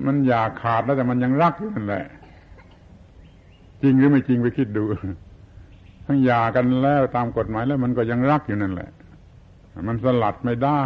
[0.06, 2.06] มันอยากขาดแล้วแต่มันยังรักอยู่นั่นแหละ
[3.82, 4.84] จริงหรือไม่จริงไปคิดดู
[6.06, 8.90] ทั้งยากันแล้วตามกฎหมายแล้ว มันก็ยังรักอยู่นั่นแหละ
[9.88, 10.82] มันสลัดไม่ได้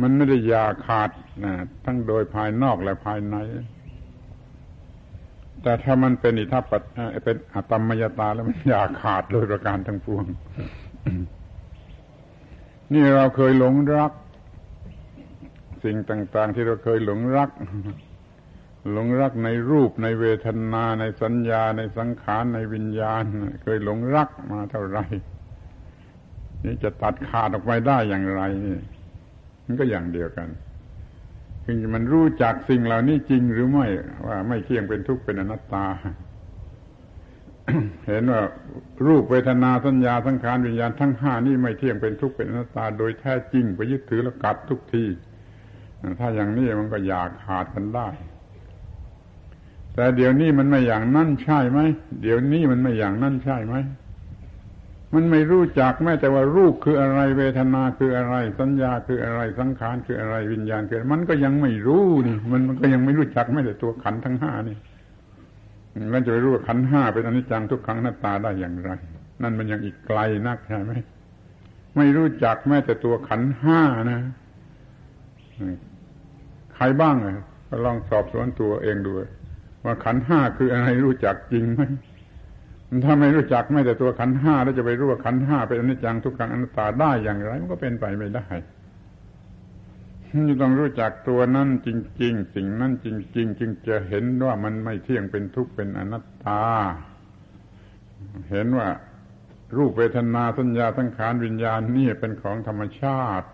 [0.00, 1.10] มันไม่ได้ยาขาด
[1.44, 1.52] นะ
[1.84, 3.36] ทั้งโดยภายนอกและภายใน
[5.62, 6.82] แต่ถ้ามันเป็นอิทัปปัต
[7.24, 10.24] เป็นอัตมยตาแล้วมันยาขาดโดยประการทั้งปวง
[12.92, 14.12] นี่เราเคยหลงรัก
[15.84, 17.50] สิ่งต่าง ๆ ที่เราเคยหลงรัก
[18.92, 23.22] หลงรักในรูปในเวทนา ในสัญญา ในสังขารในวิญญาณ
[23.62, 25.04] เคยหลงรักมาเท่าไหร่
[26.64, 28.78] นี่จะตัดขาดออกไปได้อย่างไรนี่
[29.64, 30.48] มันก็อย่างเดียวกัน
[31.64, 33.86] คือมันรู้จักสิ่งเหล่านี้จริงหรือไม่
[34.26, 35.86] ว่าไม่เที่ยงเป็นทุกข์เป็นอนัตตา
[38.08, 38.42] เห็นว่า
[39.06, 45.04] รูปเวทนาสัญญาสังขารวิญญาณทั้งห้านี่ไม่เที่ยงเป็นทุกข์เป็นอนัตตาโดยแท้จริงไปยึดถือแล้วกัดทุกที
[46.18, 48.08] ถ้าอย่างนี้มันก็อยากขาดกันได้
[49.94, 51.80] แต่เดี๋ยวนี้มันไม่อย่างนั่นใช่ไหม
[52.22, 53.76] เดี๋ยวนี้มันไม่อย่างนั่นใช่ไหม
[55.14, 64.76] มันไม่รู้จักแม้แต่ว่ารูปคืออะไร เวทนาคืออะไร สัญญาคืออะไรสังขารคืออะไรวิญญาณคือ มันก็ยังไม่รู้นี่มันมันก็ยังไม่รู้จักแม้แต่ตัวขันทั้งห้านี่
[66.14, 68.90] มันจะไปรู้ว่าขันห้าเป็นอนิจจังทุกขังหน้าตาได้อย่างไร
[69.42, 70.18] นั่นมันยังอีกไกล
[70.48, 70.92] นักใช่ไหม
[71.96, 73.80] ไม่รู้จักแม้แต่ตัวขันห้า
[74.10, 74.20] นะ
[76.74, 77.36] ใครบ้างอะ
[77.68, 79.10] ก็ลองสอบสวนตัวเองดู
[79.84, 81.82] ว่าขันห้าคืออะไรรู้จักจริงไหม
[83.04, 88.46] ถ้าไม่รู้จักไม่แต่ตัวขันห้าแล้วจะไปรู้ว่าขันห้าเป็นอนิจจังทุกขังอนัตตาได้อย่างไร มันก็เป็นไปไม่ได้
[90.60, 91.88] ต้องรู้จักตัวนั้นจ
[92.22, 93.06] ริง ๆ สิ่งนั้นจ
[93.36, 96.64] ริง ๆ จึงจะเห็นว่ามันไม่เที่ยงเป็นทุกข์เป็นอนัตตา
[98.50, 98.88] เห็นว่า
[99.76, 103.48] รูปเวทนาสัญญาสังขารวิญญาณนี่เป็นของธรรมชาติ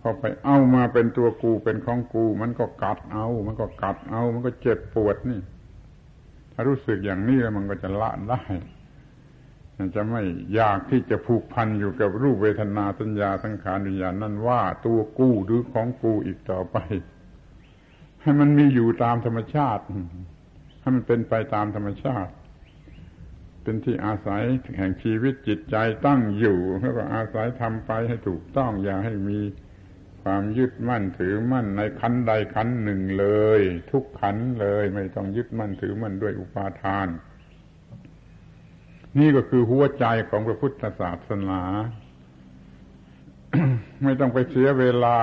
[0.00, 5.40] พอไปเอามาเป็นตัวกูเป็นของกู มันก็กัดเอา มันก็กัดเอา มันก็เจ็บปวดนี่
[6.52, 8.40] ถ้ารู้สึกอย่างนี้แล้วมันก็จะละได้
[9.96, 10.22] จะไม่
[10.54, 16.76] อยากที่จะผูกพันอยู่กับรูปเวทนาสัญญาสังขารวิญญาณนั่นว่าตัวกู้หรือของกูอีกต่อไป
[18.22, 19.84] ให้มันมีอยู่ตามธรรมชาติ
[20.80, 22.32] ให้มันเป็นไปตามธรรมชาติ
[23.62, 24.42] เป็นที่อาศัย
[24.76, 25.76] แห่งชีวิตจิตใจ
[26.06, 29.40] ตั้งอยู่แล้วก็อาศัยทำไปให้ถูกต้องอย่าให้มี
[30.22, 33.26] ความยึดมั่นถือมั่นในขันใดขันหนึ่งเล
[33.58, 33.60] ย
[33.90, 37.08] ทุกขันเลย ไม่ต้องยึดมั่นถือมั่นด้วยอุปาทาน
[39.18, 41.62] นี่ก็คือหัวใจของพระพุทธศาสนา
[44.02, 45.18] ไม่ต้องไปเสียเวลา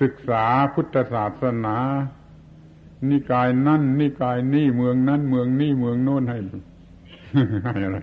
[0.00, 1.76] ศึกษาพุทธศาสนา
[3.10, 6.38] นิกายนั่นนิกายนี่เมืองนั่นเมืองนี่เมืองโน้นให้
[7.64, 7.98] ให้อะไร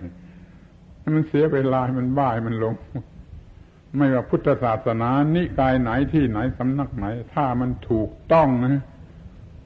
[0.98, 2.74] ให้มันเสียเวลามันบ้ามันลง
[3.96, 8.82] ไม่ว่าพุทธศาสนา นิกายไหนที่ไหนสำนักไหน ถ้ามันถูกต้องนะ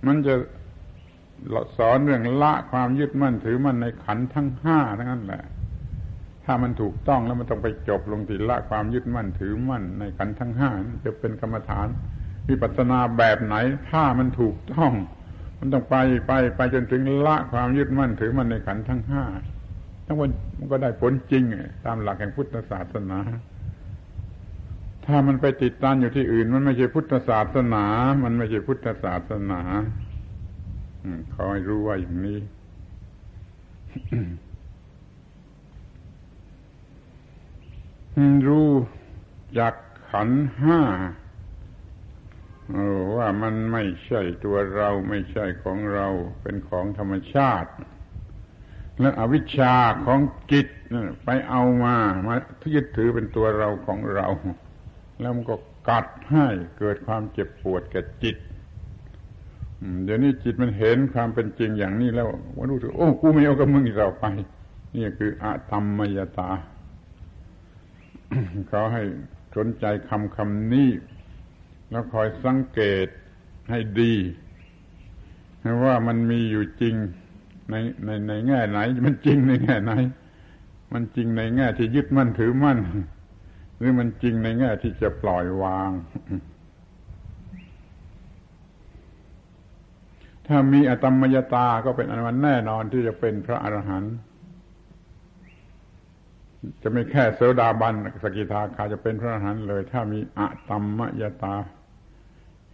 [0.07, 0.35] มันจะ
[1.77, 5.45] สอนเรื่องละความยึดมั่นถือมั่นในขันทั้งห้าทั้งนั้นแหละ
[6.45, 10.71] ถ้ามันถูกต้องแล้วมันต้องไปจบลงที่ละความยึดมั่นถือมั่นในขันทั้งห้า
[11.05, 11.89] จะเป็นกรรมฐาน
[12.49, 13.55] วิปัสสนาแบบไหน
[13.91, 14.93] ถ้ามันถูกต้อง
[15.59, 19.25] มันต้องไปไปไปจนถึงละความยึดมั่นถือมั่นในขันทั้งห้า
[20.07, 21.43] ทั้งวันมันก็ได้ผลจริง
[21.85, 23.19] ตามหลักแห่งพุทธศาสนา
[25.07, 27.85] ถ้ามันไปติดตันอยู่ที่อื่น มันไม่ใช่พุทธศาสนา
[28.25, 29.61] มันไม่ใช่พุทธศาสนา
[31.35, 32.39] ขอให้รู้ว่าอย่างนี้
[38.49, 38.71] รู้
[39.59, 39.75] จาก
[40.11, 40.31] ขัน
[40.61, 40.81] ห้า
[43.17, 46.07] ว่ามันไม่ใช่ตัวเราไม่ใช่ของเรา
[46.43, 47.71] เป็นของธรรมชาติ
[49.01, 49.75] และอวิชชา
[50.07, 50.21] ของ
[50.53, 50.67] จิต
[51.25, 51.97] ไปเอามา
[52.27, 52.35] มา
[52.75, 54.27] ยึดถือเป็นตัวเราของเรา
[55.21, 55.57] แล้วมันก็
[55.89, 56.47] กัดให้
[56.79, 58.37] เกิดความเจ็บปวดแก่จิต
[60.05, 64.25] เดี๋ยวนี้จิตมันเห็นความเป็นจริงอย่างนี้แล้วว่ารู้สึกโอ้กูไม่เอากับมึงอีกต่อไป
[64.97, 66.51] นี่คืออะธรรมยตา
[68.69, 69.03] เขาให้
[69.57, 70.91] สนใจคำคำนี้
[71.91, 73.07] แล้วคอยสังเกต
[73.71, 74.15] ให้ดี
[75.85, 76.95] ว่ามันมีอยู่จริง
[77.71, 77.75] ใน
[78.05, 79.93] ในในแง่ไหน มันจริงในแง่ไหน
[80.93, 82.79] มันจริงในแง่ที่ยึดมั่นถือมั่น
[83.77, 85.91] หรือมันจริงในแง่ที่จะปล่อยวาง
[90.47, 94.15] ถ้ามีอตมยตาก็เป็นอันวันแน่นอนที่จะเป็นพระอรหันต์
[96.83, 101.57] จะไม่แค่โสดาบันสกิทาคาจะเป็นพระอรหันต์เลย ถ้ามีอะตมมยตา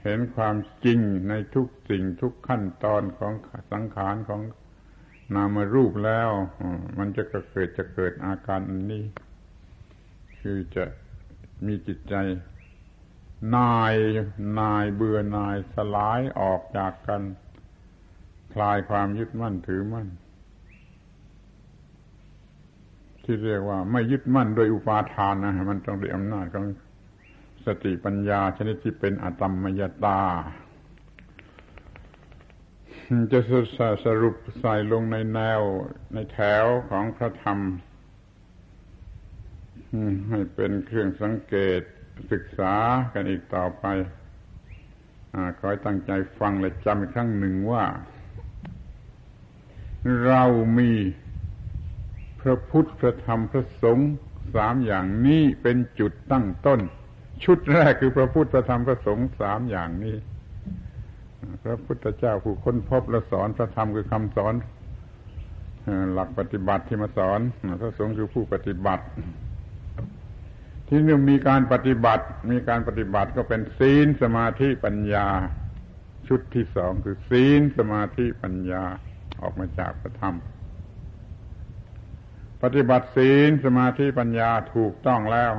[0.02, 0.98] เห็นความจริง
[1.28, 3.32] ในทุกสิ่งทุกขั้นตอนของ
[3.72, 4.40] สังขารของ
[5.34, 6.30] นามรูปแล้ว
[6.98, 8.60] มันจะเกิดจะเกิดอาการ
[8.92, 9.04] นี้
[10.40, 10.84] คือจะ
[11.66, 12.14] มีจิตใจ
[13.56, 13.94] นาย
[14.60, 17.22] นายเบื่อนายสลายออกจากกัน
[18.52, 20.08] คลายความยึดมั่นถือมั่น
[23.24, 26.64] ที่เรียกว่า ไม่ยึดมั่นโดยอุปาทานนะมันต้องด้วยอำนาจของ
[27.66, 30.20] สติปัญญาชนิดที่เป็นอตมมยตา
[33.32, 33.40] จะ
[34.04, 35.60] สรุปใส่ลงในแนว
[36.14, 37.58] ในแถวของพระธรรม
[40.30, 41.80] ให้เป็นเครื่องสังเกต
[42.32, 42.74] ศึกษา
[43.14, 43.84] กันอีกต่อไป
[45.34, 47.84] อขอให้ตั้งใจฟังและจำอีกครั้งหนึ่งว่า
[50.26, 50.42] เรา
[50.78, 50.92] มี
[52.40, 54.10] พระพุทธพระธรรมพระสงฆ์
[54.54, 56.80] สามอย่างนี้เป็นจุดตั้งต้น
[57.44, 60.16] ชุดแรกคือพระพุทธพระธรรมพระสงฆ์สามอย่างนี้
[61.64, 64.54] พระพุทธเจ้าผู้ค้นพบและสอนพระธรรมคือคำสอน
[66.12, 67.40] หลักปฏิบัติที่มาสอน
[67.80, 69.04] พระสงฆ์คือผู้ปฏิบัติ
[70.88, 75.26] ที่นี่มีการปฏิบัติ มีการปฏิบัติก็เป็นศีลสมาธิปัญญา
[76.28, 78.84] ชุดที่สองคือศีลสมาธิปัญญา
[79.42, 80.34] ออกมาจากพระธรรม
[82.62, 85.52] ปฏิบัติศีลสมาธิปัญญาถูกต้องแล้ว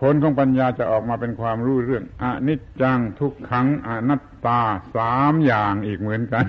[0.00, 4.60] ผลของปัญญาจะออกมาเป็นความรู้เรื่องอนิจจังทุกขังอนัตตา
[4.96, 6.46] สามอย่างอีกเหมือนกัน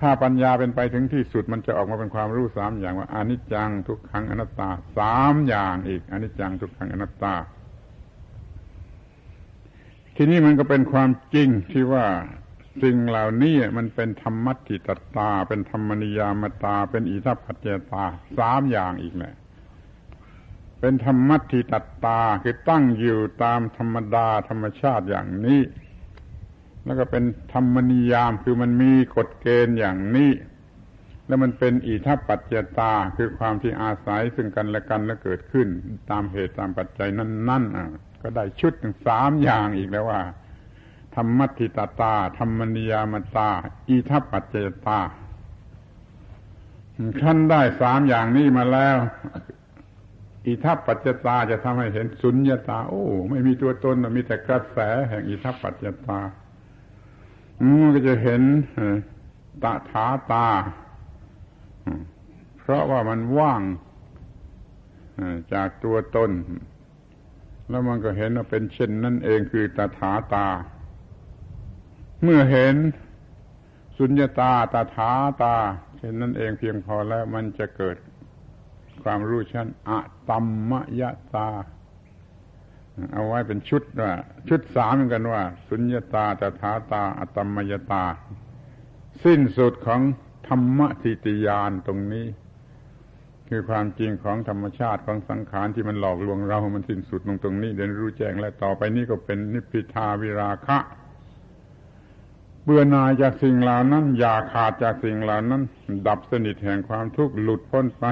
[0.00, 4.68] ถ้าปัญญาเป็นไปถึงที่สุดมันจะออกมาเป็นความรู้สามอย่างว่าอนิจจังทุกขังอนัตตา
[4.98, 7.34] สามอย่างอีกอนิจจังทุกขังอนัตตา
[10.16, 12.06] ทีนี้มันก็เป็นความจริงที่ว่า
[12.82, 18.04] สิ่งเหล่านี้มันเป็นธรรมัติตตา เป็นธรรมนิยามตา เป็นอิทัปปัจเจตา
[18.38, 19.34] สามอย่างอีกแหละ
[20.80, 25.60] เป็นธรรมัติตตาคือตั้งอยู่ตามธรรมดาธรรมชาติอย่างนี้
[26.84, 30.30] แล้วก็เป็นธรรมนิยามคือมันมีกฎเกณฑ์อย่างนี้
[31.26, 35.68] แล้วมันเป็นอิทัปปัจจตาคือความที่อาศัยซึ่งกันและกันแล้วเกิดขึ้น
[36.10, 37.86] ตามเหตุตามปัจจัยนั่นๆอะ
[38.24, 40.20] ก็ได้ชุดถึงสามอย่างอีกแล้วว่า
[41.14, 43.50] ธรรมติตาตา ธรรมนิยามตา
[43.88, 44.56] อิทัปปัจเจ
[44.86, 45.00] ตา
[47.22, 48.96] ท่านได้สามอย่างนี้มาแล้ว
[50.46, 56.18] อิทัปปัจจตาจะทำให้เห็นสุญญตา โอ้ ไม่มีตัวตนมีแต่กระแสแห่งอิทัปปัจจตา
[57.80, 58.42] มันก็จะเห็น
[59.62, 60.46] ตาถาตา
[62.60, 63.62] เพราะว่ามันว่าง
[65.52, 66.30] จากตัวตน
[67.68, 70.46] แล้วมันก็เห็นว่าเป็นเช่นนั่นเองคือตถาตา
[72.22, 72.76] เมื่อเห็น
[73.98, 75.10] สุญญาตาตถา
[75.42, 75.54] ตา
[75.98, 77.96] เช่นนั่นเองเพียงพอแล้วมันจะเกิด
[79.02, 79.98] ความรู้ชั้นอะ
[80.28, 81.02] ตัมมย
[81.34, 81.48] ตา
[83.12, 84.12] เอาไว้เป็นชุดว่า
[84.48, 88.04] ชุดสามเหมือนกันว่า สุญญาตาตถาตาอะตัมมยตา
[89.24, 90.00] สิ้นสุดของ
[90.46, 92.26] ธรรมทิติยานตรงนี้
[93.48, 100.78] คือความจริงของธรรมชาติของสังขารที่มันหลอกลวงเรา มันสิ้นสุดตรงตรงนี้เดินรู้แจ้งและต่อไปนี้ก็เป็นนิพพิทาวิราคะ
[102.64, 105.62] เบื่อหน่ายจากสิ่งเหล่านั้น อย่าขาดจากสิ่งเหล่านั้น
[106.06, 108.04] ดับสนิทแห่งความทุกข์หลุดพ้นไป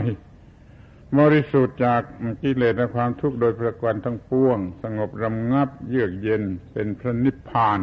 [1.18, 2.02] บริสุทธิ์จาก
[2.42, 7.80] กิเลสและความทุกข์โดยประกวนทั้งปวง สงบรำงับเยือกเย็นเป็นพระนิพพาน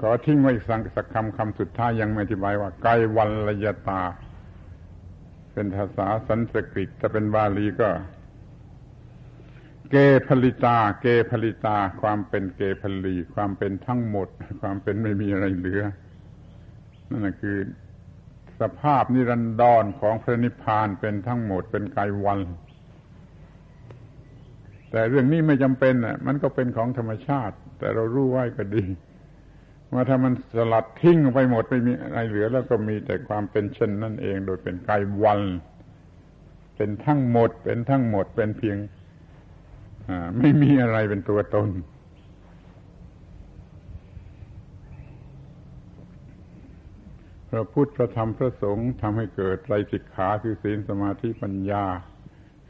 [0.00, 4.02] ขอทิ้งไว้สักสักคำคำสุดท้ายยังไม่อธิบายว่าไกวันลยตา
[5.52, 7.88] เป็นภาษาสันสกฤตถ้าเป็นบาลีก็
[9.90, 9.96] เก
[10.28, 14.28] ผลิตา เกผลิตา ความเป็นเกผลีความเป็นทั้งหมด
[14.60, 15.82] ความเป็นไม่มีอะไรเหลือ
[17.10, 17.56] นั่นคือ
[18.60, 22.40] สภาพนิรันดรของพระนิพพานเป็นทั้งหมด เป็นกายวัน
[24.90, 28.84] แต่เรื่องนี้ไม่จำเป็นอะ มันก็เป็นของธรรมชาติ แต่เรารู้ไว้ก็ดี
[29.92, 35.40] ว่าถ้ามันสลัดทิ้งไปหมดไม่มีอะไรเหลือ แล้วก็มีแต่ความเป็นเช่นนั่นเอง โดยเป็นกายวัน
[36.76, 38.76] เป็นทั้งหมด เป็นทั้งหมดเป็นเพียง
[40.38, 41.68] ไม่มีอะไรเป็นตัวตน
[47.50, 51.84] พระพุทธพระธรรมพระสงฆ์ทำให้เกิดไตรสิกขาคือศีลสมาธิปัญญา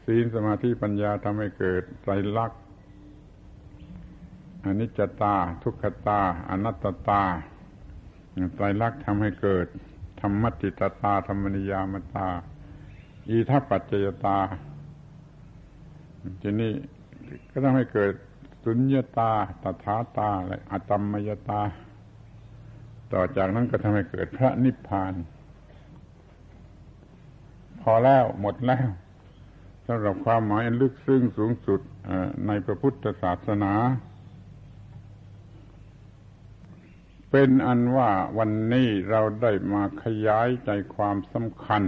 [0.05, 2.61] ศีลสมาธิปัญญาทำให้เกิดไตรลักษณ์
[4.65, 6.75] อนิจจตา ทุกขตา อนัต
[7.07, 7.23] ตา
[8.55, 9.67] ไตรลักษณ์ทำให้เกิด
[10.21, 12.27] ธรรมติตตาธรรมนิยามตา
[13.29, 14.37] อีทัปปัจจยตา
[16.41, 16.71] ทีนี้
[17.49, 18.13] ก็ทำให้เกิด
[18.63, 19.31] สุญญตา
[19.63, 21.61] ตถาตาและอัตมมยตา
[23.13, 25.13] ต่อจากนั้นก็ทำให้เกิดพระนิพพาน
[27.81, 28.87] พอแล้วหมดแล้ว
[29.85, 31.81] สำหรับความหมายลึกซึ้งสูงสุด
[32.47, 33.73] ในพระพุทธศาสนา
[37.31, 41.83] เป็นอันว่าวันนี้เราได้มาขยายใจความสำคัญ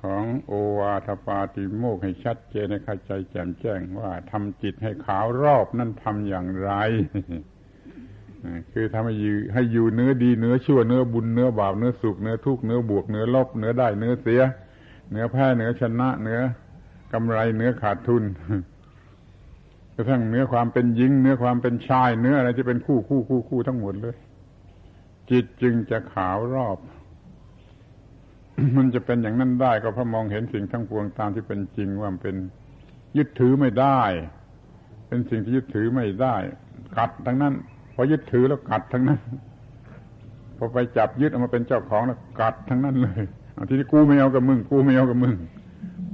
[0.00, 6.72] ของโอวาทปาติโมกให้ชัดเจนในเข้าใจแจ่มแจ้งว่าทำจิตให้ขาวรอบนั่นทำอย่างไร
[8.72, 14.42] คือทำให้อยู่ให้อยู่เนื้อดีเนื้อชั่วเนื้อบุญเนื้อบาปเนื้อสุขเนื้อทุกข์เนื้อบวกเนื้อลบเนื้อได้เนื้อเสีย
[15.10, 16.40] เนื้อแพ้เนื้อชนะ เนื้อ
[17.12, 18.22] กำไรเนื้อขาดทุน
[20.00, 24.16] ระทั่งเนื้อความเป็นหญิง เนื้อความเป็นชาย เนื้ออะไรที่เป็นคู่คู่คู่คู่ทั้งหมดเลย
[25.30, 26.78] จิตจึงจะขาวรอบ
[28.76, 32.36] มันจะเป็นอย่างนั้นได้ ก็เพราะมองเห็นสิ่งทั้งปวงตามที่เป็นจริงว่ามันเป็น
[33.16, 34.00] ยึดถือไม่ได้
[35.08, 36.34] เป็นสิ่งที่ยึดถือไม่ได้
[36.96, 37.54] กัดทั้งนั้น
[37.94, 39.20] พอยึดถือแล้วกัดทั้งนั้น
[40.56, 43.22] พอไปจับยึดเอามาเป็นเจ้าของแล้วกัดทั้งนั้นเลย
[43.68, 45.34] ทีนี้กูไม่เอากับมึงกูไม่เอากับมึง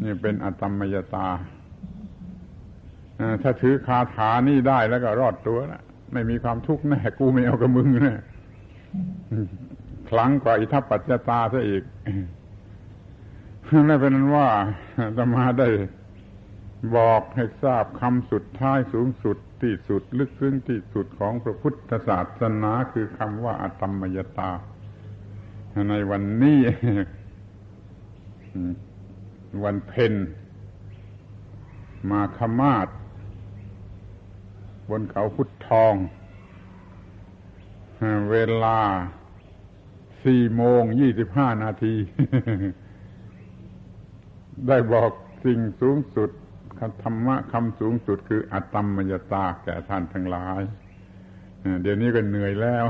[0.02, 1.26] นี่เป็นอตมมยตา
[3.42, 8.14] ถ้าถือคาถานี่ได้แล้วก็รอดตัวละไม่มีความทุกข์แน่กูไม่เอากับมึงแน่
[10.08, 11.82] คลังกว่าอิทัปปัจจตาซะอีก
[13.88, 14.48] นั่นเป็นนั้นว่า
[15.16, 15.68] ธรรมาได้
[16.96, 24.50] บอกให้ทราบคำสุดท้ายสูงสุดที่สุด ลึกซึ้งที่สุดของพระพุทธศาสนาคือคำว่าอตมมยตา
[25.90, 26.60] ในวันนี้
[29.64, 30.14] วันเพ็ญ
[32.10, 32.88] มาขมาศ
[34.90, 35.94] บนเขาพุทธทอง
[38.30, 38.78] เวลา
[40.24, 41.94] สี่โมงยี่สิบห้านาที
[44.68, 45.10] ได้บอก
[45.44, 46.30] สิ่งสูงสุด
[47.02, 50.62] ธรรมะคำสูงสุดคืออัตตมมยตาแก่ท่านทั้งหลาย
[51.82, 52.84] เดี๋ยวนี้ก็เหนื่อยแล้ว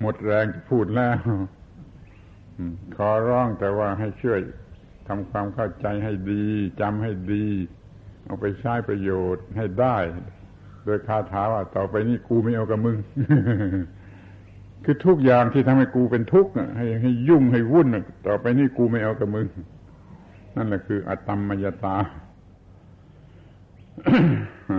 [0.00, 1.18] หมดแรงจะพูดแล้ว
[2.96, 4.40] ขอร้องแต่ว่าให้ช่วย
[5.08, 6.44] ทำความเข้าใจให้ดี
[6.80, 7.46] จำให้ดี
[8.24, 9.96] เอาไปใช้ประโยชน์ให้ได้
[10.88, 12.96] โดยคาถาว่าต่อไปนี้กูไม่เอากับมึง
[14.84, 17.88] คือทุกอย่างที่ทำให้กูเป็นทุกข์ให้ให้ยุ่งให้วุ่น
[18.26, 19.46] ต่อไปนี้กูไม่เอากับมึง
[20.56, 21.96] นั่นแหละคืออัตมมยตา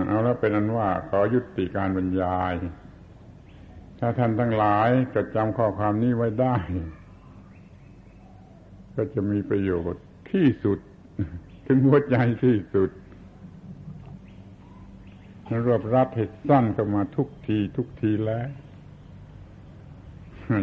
[0.08, 2.54] เอาแล้วเป็นอันว่า ขอยุติการบรรยาย
[3.98, 6.56] ถ้าท่านทั้งหลายจดจำข้อความนี้ไว้ได้
[8.94, 10.78] ก็จะมีประโยชน์ที่สุด
[11.66, 12.90] ถึงหัวใจที่สุด
[15.66, 18.46] รวบรัดให้สั้นเข้ามาทุกทีทุกทีแล้ว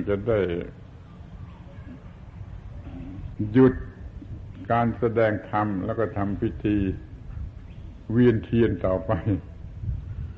[0.10, 0.40] จะได้
[3.52, 3.74] หยุด
[4.72, 6.78] การแสดงธรรมแล้วก็ทำพิธี
[8.12, 9.12] เวียนเทียนต่อไป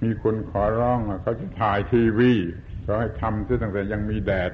[0.04, 2.32] มีคนขอร้องเขาจะถ่ายทีวี
[2.84, 4.52] เขาให้ทำซะตั้งแต่ยังมีแดด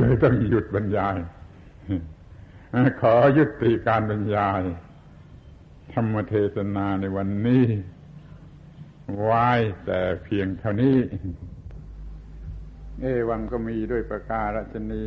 [0.00, 1.16] เลยต้องหยุดบรรยาย
[3.00, 4.62] ขอยุติการบรรยาย
[5.92, 7.64] ธรรมเทศนาในวันนี้
[9.14, 9.48] ไว้
[9.84, 10.96] แต่เพียงเท่านี้
[13.00, 15.04] เอวังก็มีด้วยประการฉนี้